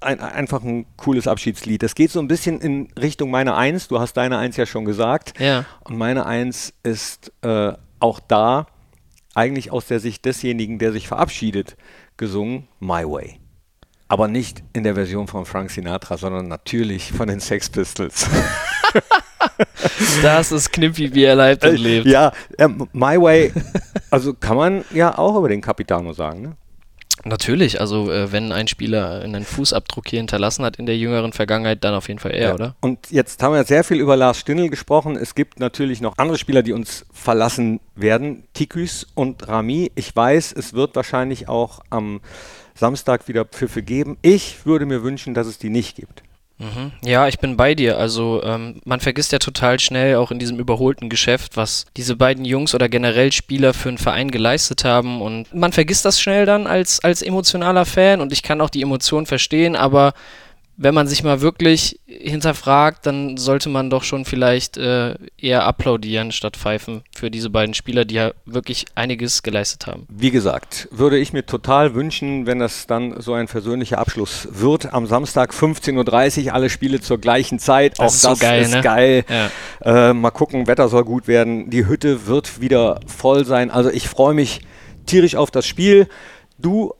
ein, 0.00 0.20
einfach 0.20 0.62
ein 0.62 0.86
cooles 0.96 1.26
Abschiedslied. 1.26 1.82
Das 1.82 1.94
geht 1.94 2.10
so 2.10 2.20
ein 2.20 2.28
bisschen 2.28 2.60
in 2.60 2.88
Richtung 2.98 3.30
meine 3.30 3.54
Eins. 3.54 3.88
Du 3.88 3.98
hast 3.98 4.14
deine 4.14 4.38
Eins 4.38 4.56
ja 4.56 4.66
schon 4.66 4.84
gesagt. 4.84 5.38
Ja. 5.38 5.66
Und 5.84 5.98
meine 5.98 6.26
Eins 6.26 6.72
ist 6.82 7.32
äh, 7.42 7.72
auch 7.98 8.20
da 8.20 8.66
eigentlich 9.34 9.70
aus 9.70 9.86
der 9.86 10.00
Sicht 10.00 10.24
desjenigen, 10.24 10.78
der 10.78 10.92
sich 10.92 11.06
verabschiedet, 11.06 11.76
gesungen, 12.16 12.66
My 12.78 13.04
Way 13.04 13.39
aber 14.10 14.26
nicht 14.26 14.64
in 14.72 14.82
der 14.82 14.96
Version 14.96 15.28
von 15.28 15.46
Frank 15.46 15.70
Sinatra, 15.70 16.16
sondern 16.16 16.48
natürlich 16.48 17.12
von 17.12 17.28
den 17.28 17.38
Sex 17.38 17.70
Pistols. 17.70 18.28
das 20.22 20.50
ist 20.50 20.72
Knippi, 20.72 21.14
wie 21.14 21.22
er 21.22 21.36
lebt 21.36 21.64
und 21.64 21.74
äh, 21.74 21.76
lebt. 21.76 22.06
Ja, 22.06 22.32
äh, 22.58 22.66
My 22.92 23.20
Way, 23.22 23.52
also 24.10 24.34
kann 24.34 24.56
man 24.56 24.84
ja 24.92 25.16
auch 25.16 25.36
über 25.36 25.48
den 25.48 25.60
Capitano 25.60 26.12
sagen, 26.12 26.42
ne? 26.42 26.56
Natürlich, 27.22 27.80
also 27.80 28.10
äh, 28.10 28.32
wenn 28.32 28.50
ein 28.50 28.66
Spieler 28.66 29.20
einen 29.20 29.44
Fußabdruck 29.44 30.08
hier 30.08 30.18
hinterlassen 30.18 30.64
hat 30.64 30.76
in 30.76 30.86
der 30.86 30.96
jüngeren 30.96 31.32
Vergangenheit, 31.32 31.84
dann 31.84 31.94
auf 31.94 32.08
jeden 32.08 32.18
Fall 32.18 32.32
er, 32.32 32.48
ja. 32.48 32.54
oder? 32.54 32.76
Und 32.80 33.10
jetzt 33.10 33.42
haben 33.42 33.54
wir 33.54 33.62
sehr 33.64 33.84
viel 33.84 33.98
über 33.98 34.16
Lars 34.16 34.38
Stindl 34.38 34.70
gesprochen. 34.70 35.16
Es 35.16 35.34
gibt 35.34 35.60
natürlich 35.60 36.00
noch 36.00 36.14
andere 36.16 36.38
Spieler, 36.38 36.62
die 36.62 36.72
uns 36.72 37.04
verlassen 37.12 37.78
werden. 37.94 38.44
Tiküs 38.54 39.06
und 39.14 39.46
Rami. 39.46 39.92
Ich 39.96 40.16
weiß, 40.16 40.52
es 40.52 40.72
wird 40.72 40.96
wahrscheinlich 40.96 41.46
auch 41.46 41.80
am 41.90 42.22
Samstag 42.80 43.28
wieder 43.28 43.44
Pfiffe 43.44 43.82
geben. 43.82 44.16
Ich 44.22 44.66
würde 44.66 44.86
mir 44.86 45.02
wünschen, 45.04 45.34
dass 45.34 45.46
es 45.46 45.58
die 45.58 45.70
nicht 45.70 45.96
gibt. 45.96 46.22
Mhm. 46.58 46.92
Ja, 47.02 47.28
ich 47.28 47.38
bin 47.38 47.56
bei 47.56 47.74
dir. 47.74 47.98
Also 47.98 48.42
ähm, 48.42 48.80
man 48.84 49.00
vergisst 49.00 49.32
ja 49.32 49.38
total 49.38 49.78
schnell 49.78 50.16
auch 50.16 50.30
in 50.30 50.38
diesem 50.38 50.58
überholten 50.58 51.08
Geschäft, 51.08 51.56
was 51.56 51.86
diese 51.96 52.16
beiden 52.16 52.44
Jungs 52.44 52.74
oder 52.74 52.88
generell 52.88 53.32
Spieler 53.32 53.72
für 53.74 53.90
einen 53.90 53.98
Verein 53.98 54.30
geleistet 54.30 54.84
haben. 54.84 55.22
Und 55.22 55.54
man 55.54 55.72
vergisst 55.72 56.04
das 56.04 56.20
schnell 56.20 56.46
dann 56.46 56.66
als, 56.66 57.04
als 57.04 57.22
emotionaler 57.22 57.84
Fan 57.84 58.20
und 58.20 58.32
ich 58.32 58.42
kann 58.42 58.60
auch 58.60 58.70
die 58.70 58.82
Emotionen 58.82 59.26
verstehen, 59.26 59.76
aber 59.76 60.12
wenn 60.76 60.94
man 60.94 61.06
sich 61.06 61.22
mal 61.22 61.42
wirklich 61.42 61.99
hinterfragt, 62.20 63.06
dann 63.06 63.36
sollte 63.36 63.68
man 63.68 63.90
doch 63.90 64.02
schon 64.04 64.24
vielleicht 64.24 64.76
äh, 64.76 65.14
eher 65.38 65.64
applaudieren 65.64 66.32
statt 66.32 66.56
pfeifen 66.56 67.02
für 67.14 67.30
diese 67.30 67.50
beiden 67.50 67.74
Spieler, 67.74 68.04
die 68.04 68.16
ja 68.16 68.32
wirklich 68.44 68.86
einiges 68.94 69.42
geleistet 69.42 69.86
haben. 69.86 70.06
Wie 70.08 70.30
gesagt, 70.30 70.88
würde 70.90 71.18
ich 71.18 71.32
mir 71.32 71.46
total 71.46 71.94
wünschen, 71.94 72.46
wenn 72.46 72.58
das 72.58 72.86
dann 72.86 73.20
so 73.20 73.34
ein 73.34 73.48
versöhnlicher 73.48 73.98
Abschluss 73.98 74.48
wird. 74.50 74.92
Am 74.92 75.06
Samstag 75.06 75.52
15.30 75.52 76.46
Uhr 76.46 76.54
alle 76.54 76.70
Spiele 76.70 77.00
zur 77.00 77.18
gleichen 77.18 77.58
Zeit. 77.58 77.98
Das 77.98 78.00
Auch 78.00 78.14
ist 78.14 78.24
das 78.24 78.38
so 78.38 78.44
geil, 78.44 78.62
ist 78.62 78.74
ne? 78.74 78.80
geil. 78.82 79.24
Ja. 79.28 80.10
Äh, 80.10 80.14
mal 80.14 80.30
gucken, 80.30 80.66
Wetter 80.66 80.88
soll 80.88 81.04
gut 81.04 81.26
werden. 81.26 81.70
Die 81.70 81.86
Hütte 81.86 82.26
wird 82.26 82.60
wieder 82.60 83.00
voll 83.06 83.44
sein. 83.44 83.70
Also 83.70 83.90
ich 83.90 84.08
freue 84.08 84.34
mich 84.34 84.60
tierisch 85.06 85.36
auf 85.36 85.50
das 85.50 85.66
Spiel. 85.66 86.08
Du 86.58 86.94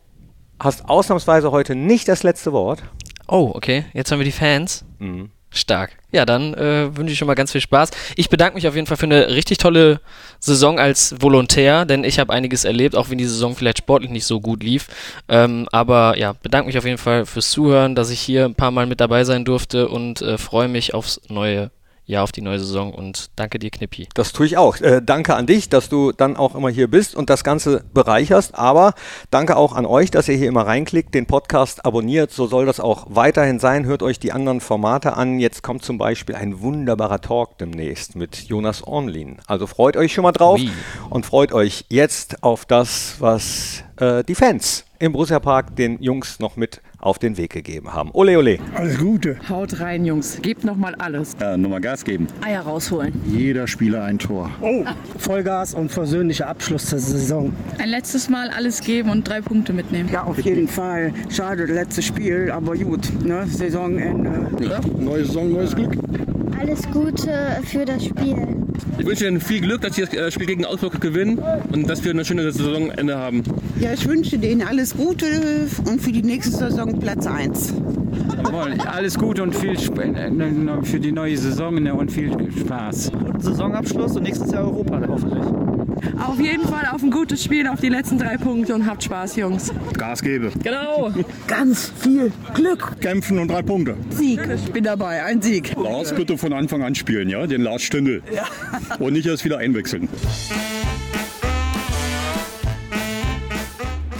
hast 0.58 0.88
ausnahmsweise 0.88 1.50
heute 1.50 1.74
nicht 1.74 2.08
das 2.08 2.22
letzte 2.22 2.52
Wort. 2.52 2.82
Oh, 3.30 3.52
okay. 3.54 3.84
Jetzt 3.92 4.10
haben 4.10 4.18
wir 4.18 4.24
die 4.24 4.32
Fans. 4.32 4.84
Mhm. 4.98 5.30
Stark. 5.52 5.96
Ja, 6.12 6.24
dann 6.26 6.54
äh, 6.54 6.96
wünsche 6.96 7.12
ich 7.12 7.18
schon 7.18 7.26
mal 7.26 7.34
ganz 7.34 7.50
viel 7.50 7.60
Spaß. 7.60 7.90
Ich 8.14 8.28
bedanke 8.28 8.54
mich 8.54 8.68
auf 8.68 8.74
jeden 8.74 8.86
Fall 8.86 8.96
für 8.96 9.06
eine 9.06 9.30
richtig 9.30 9.58
tolle 9.58 10.00
Saison 10.38 10.78
als 10.78 11.16
Volontär, 11.20 11.84
denn 11.86 12.04
ich 12.04 12.20
habe 12.20 12.32
einiges 12.32 12.64
erlebt, 12.64 12.94
auch 12.94 13.10
wenn 13.10 13.18
die 13.18 13.24
Saison 13.24 13.56
vielleicht 13.56 13.78
sportlich 13.78 14.10
nicht 14.10 14.26
so 14.26 14.40
gut 14.40 14.62
lief. 14.62 14.86
Ähm, 15.28 15.68
aber 15.72 16.16
ja, 16.18 16.34
bedanke 16.34 16.66
mich 16.68 16.78
auf 16.78 16.84
jeden 16.84 16.98
Fall 16.98 17.26
fürs 17.26 17.50
Zuhören, 17.50 17.96
dass 17.96 18.10
ich 18.10 18.20
hier 18.20 18.44
ein 18.44 18.54
paar 18.54 18.70
Mal 18.70 18.86
mit 18.86 19.00
dabei 19.00 19.24
sein 19.24 19.44
durfte 19.44 19.88
und 19.88 20.22
äh, 20.22 20.38
freue 20.38 20.68
mich 20.68 20.94
aufs 20.94 21.20
neue 21.28 21.72
ja 22.10 22.22
auf 22.22 22.32
die 22.32 22.42
neue 22.42 22.58
Saison 22.58 22.92
und 22.92 23.30
danke 23.36 23.58
dir, 23.58 23.70
Knippi. 23.70 24.08
Das 24.14 24.32
tue 24.32 24.46
ich 24.46 24.56
auch. 24.56 24.76
Äh, 24.80 25.00
danke 25.04 25.34
an 25.34 25.46
dich, 25.46 25.68
dass 25.68 25.88
du 25.88 26.12
dann 26.12 26.36
auch 26.36 26.54
immer 26.54 26.68
hier 26.68 26.90
bist 26.90 27.14
und 27.14 27.30
das 27.30 27.44
Ganze 27.44 27.84
bereicherst. 27.94 28.54
Aber 28.56 28.94
danke 29.30 29.56
auch 29.56 29.74
an 29.74 29.86
euch, 29.86 30.10
dass 30.10 30.28
ihr 30.28 30.36
hier 30.36 30.48
immer 30.48 30.66
reinklickt, 30.66 31.14
den 31.14 31.26
Podcast 31.26 31.84
abonniert. 31.86 32.32
So 32.32 32.46
soll 32.46 32.66
das 32.66 32.80
auch 32.80 33.06
weiterhin 33.08 33.60
sein. 33.60 33.86
Hört 33.86 34.02
euch 34.02 34.18
die 34.18 34.32
anderen 34.32 34.60
Formate 34.60 35.16
an. 35.16 35.38
Jetzt 35.38 35.62
kommt 35.62 35.84
zum 35.84 35.98
Beispiel 35.98 36.34
ein 36.34 36.60
wunderbarer 36.60 37.20
Talk 37.20 37.58
demnächst 37.58 38.16
mit 38.16 38.36
Jonas 38.36 38.82
Ornlin. 38.82 39.38
Also 39.46 39.66
freut 39.66 39.96
euch 39.96 40.12
schon 40.12 40.22
mal 40.22 40.32
drauf 40.32 40.58
Wie? 40.58 40.70
und 41.08 41.24
freut 41.24 41.52
euch 41.52 41.84
jetzt 41.88 42.42
auf 42.42 42.64
das, 42.64 43.16
was 43.20 43.84
äh, 43.96 44.24
die 44.24 44.34
Fans 44.34 44.84
im 44.98 45.12
Borussia 45.12 45.40
Park 45.40 45.76
den 45.76 46.00
Jungs 46.02 46.40
noch 46.40 46.56
mit 46.56 46.82
auf 47.00 47.18
den 47.18 47.36
Weg 47.36 47.52
gegeben 47.52 47.92
haben. 47.92 48.10
Ole, 48.12 48.38
ole. 48.38 48.58
Alles 48.74 48.98
Gute. 48.98 49.36
Haut 49.48 49.80
rein, 49.80 50.04
Jungs. 50.04 50.38
Gebt 50.42 50.64
nochmal 50.64 50.94
alles. 50.96 51.36
Ja, 51.40 51.56
nochmal 51.56 51.80
Gas 51.80 52.04
geben. 52.04 52.26
Eier 52.42 52.62
rausholen. 52.62 53.12
Jeder 53.26 53.66
Spieler 53.66 54.04
ein 54.04 54.18
Tor. 54.18 54.50
Oh. 54.60 54.84
Vollgas 55.18 55.74
und 55.74 55.90
versöhnlicher 55.90 56.48
Abschluss 56.48 56.90
der 56.90 56.98
Saison. 56.98 57.52
Ein 57.78 57.88
letztes 57.88 58.28
Mal 58.28 58.50
alles 58.50 58.80
geben 58.80 59.10
und 59.10 59.28
drei 59.28 59.40
Punkte 59.40 59.72
mitnehmen. 59.72 60.08
Ja, 60.12 60.24
auf 60.24 60.40
jeden 60.40 60.68
Fall. 60.68 61.12
Schade, 61.30 61.64
letztes 61.64 62.04
Spiel, 62.04 62.50
aber 62.50 62.76
gut. 62.76 63.08
Ne? 63.24 63.46
Saisonende. 63.46 64.64
Ja, 64.64 64.80
neue 64.98 65.24
Saison, 65.24 65.52
neues 65.52 65.74
Glück. 65.74 65.96
Alles 66.60 66.82
Gute 66.90 67.60
für 67.64 67.84
das 67.84 68.04
Spiel. 68.04 68.59
Ich 68.98 69.06
wünsche 69.06 69.26
Ihnen 69.26 69.40
viel 69.40 69.60
Glück, 69.60 69.80
dass 69.82 69.94
Sie 69.94 70.02
das 70.02 70.12
äh, 70.12 70.30
Spiel 70.30 70.46
gegen 70.46 70.64
Augsburg 70.64 71.00
gewinnen 71.00 71.38
und 71.72 71.88
dass 71.88 72.04
wir 72.04 72.10
eine 72.10 72.24
schöne 72.24 72.50
Saisonende 72.50 73.16
haben. 73.16 73.42
Ja, 73.78 73.92
ich 73.92 74.06
wünsche 74.06 74.38
denen 74.38 74.62
alles 74.62 74.96
Gute 74.96 75.26
und 75.86 76.00
für 76.00 76.12
die 76.12 76.22
nächste 76.22 76.56
Saison 76.56 76.98
Platz 76.98 77.26
1. 77.26 77.74
Jawohl, 78.44 78.74
alles 78.86 79.18
Gute 79.18 79.42
und 79.42 79.54
viel 79.54 79.72
Sp 79.78 80.00
äh, 80.00 80.30
für 80.82 81.00
die 81.00 81.12
neue 81.12 81.36
Saison 81.36 81.74
ne, 81.82 81.94
und 81.94 82.10
viel 82.10 82.32
Spaß. 82.58 83.12
Guten 83.12 83.40
Saisonabschluss 83.40 84.16
und 84.16 84.22
nächstes 84.24 84.50
Jahr 84.52 84.64
Europa 84.64 85.00
hoffentlich. 85.08 85.69
Auf 86.18 86.38
jeden 86.40 86.66
Fall 86.66 86.86
auf 86.92 87.02
ein 87.02 87.10
gutes 87.10 87.42
Spiel, 87.44 87.66
auf 87.66 87.80
die 87.80 87.88
letzten 87.88 88.18
drei 88.18 88.36
Punkte 88.36 88.74
und 88.74 88.86
habt 88.86 89.02
Spaß, 89.02 89.36
Jungs. 89.36 89.72
Gas 89.96 90.22
gebe. 90.22 90.50
Genau. 90.62 91.12
Ganz 91.46 91.92
viel 91.98 92.32
Glück. 92.54 93.00
Kämpfen 93.00 93.38
und 93.38 93.48
drei 93.48 93.62
Punkte. 93.62 93.96
Sieg. 94.10 94.40
Ich 94.54 94.72
bin 94.72 94.84
dabei, 94.84 95.24
ein 95.24 95.40
Sieg. 95.42 95.74
Lars 95.76 96.14
bitte 96.14 96.38
von 96.38 96.52
Anfang 96.52 96.82
an 96.82 96.94
spielen, 96.94 97.28
ja? 97.28 97.46
Den 97.46 97.62
Lars 97.62 97.82
Stündel. 97.82 98.22
Ja. 98.34 98.46
Und 98.98 99.12
nicht 99.14 99.26
erst 99.26 99.44
wieder 99.44 99.58
einwechseln. 99.58 100.08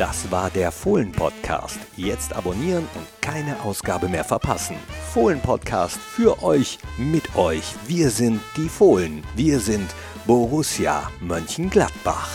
Das 0.01 0.31
war 0.31 0.49
der 0.49 0.73
Fohlen-Podcast. 0.73 1.79
Jetzt 1.95 2.35
abonnieren 2.35 2.85
und 2.95 3.07
keine 3.21 3.63
Ausgabe 3.63 4.09
mehr 4.09 4.25
verpassen. 4.25 4.77
Fohlen-Podcast 5.13 5.99
für 5.99 6.43
euch, 6.43 6.79
mit 6.97 7.37
euch. 7.37 7.75
Wir 7.87 8.09
sind 8.09 8.41
die 8.57 8.71
Fohlen. 8.71 9.23
Wir 9.37 9.61
sind 9.61 9.95
Borussia 10.27 11.11
Mönchengladbach. 11.21 12.29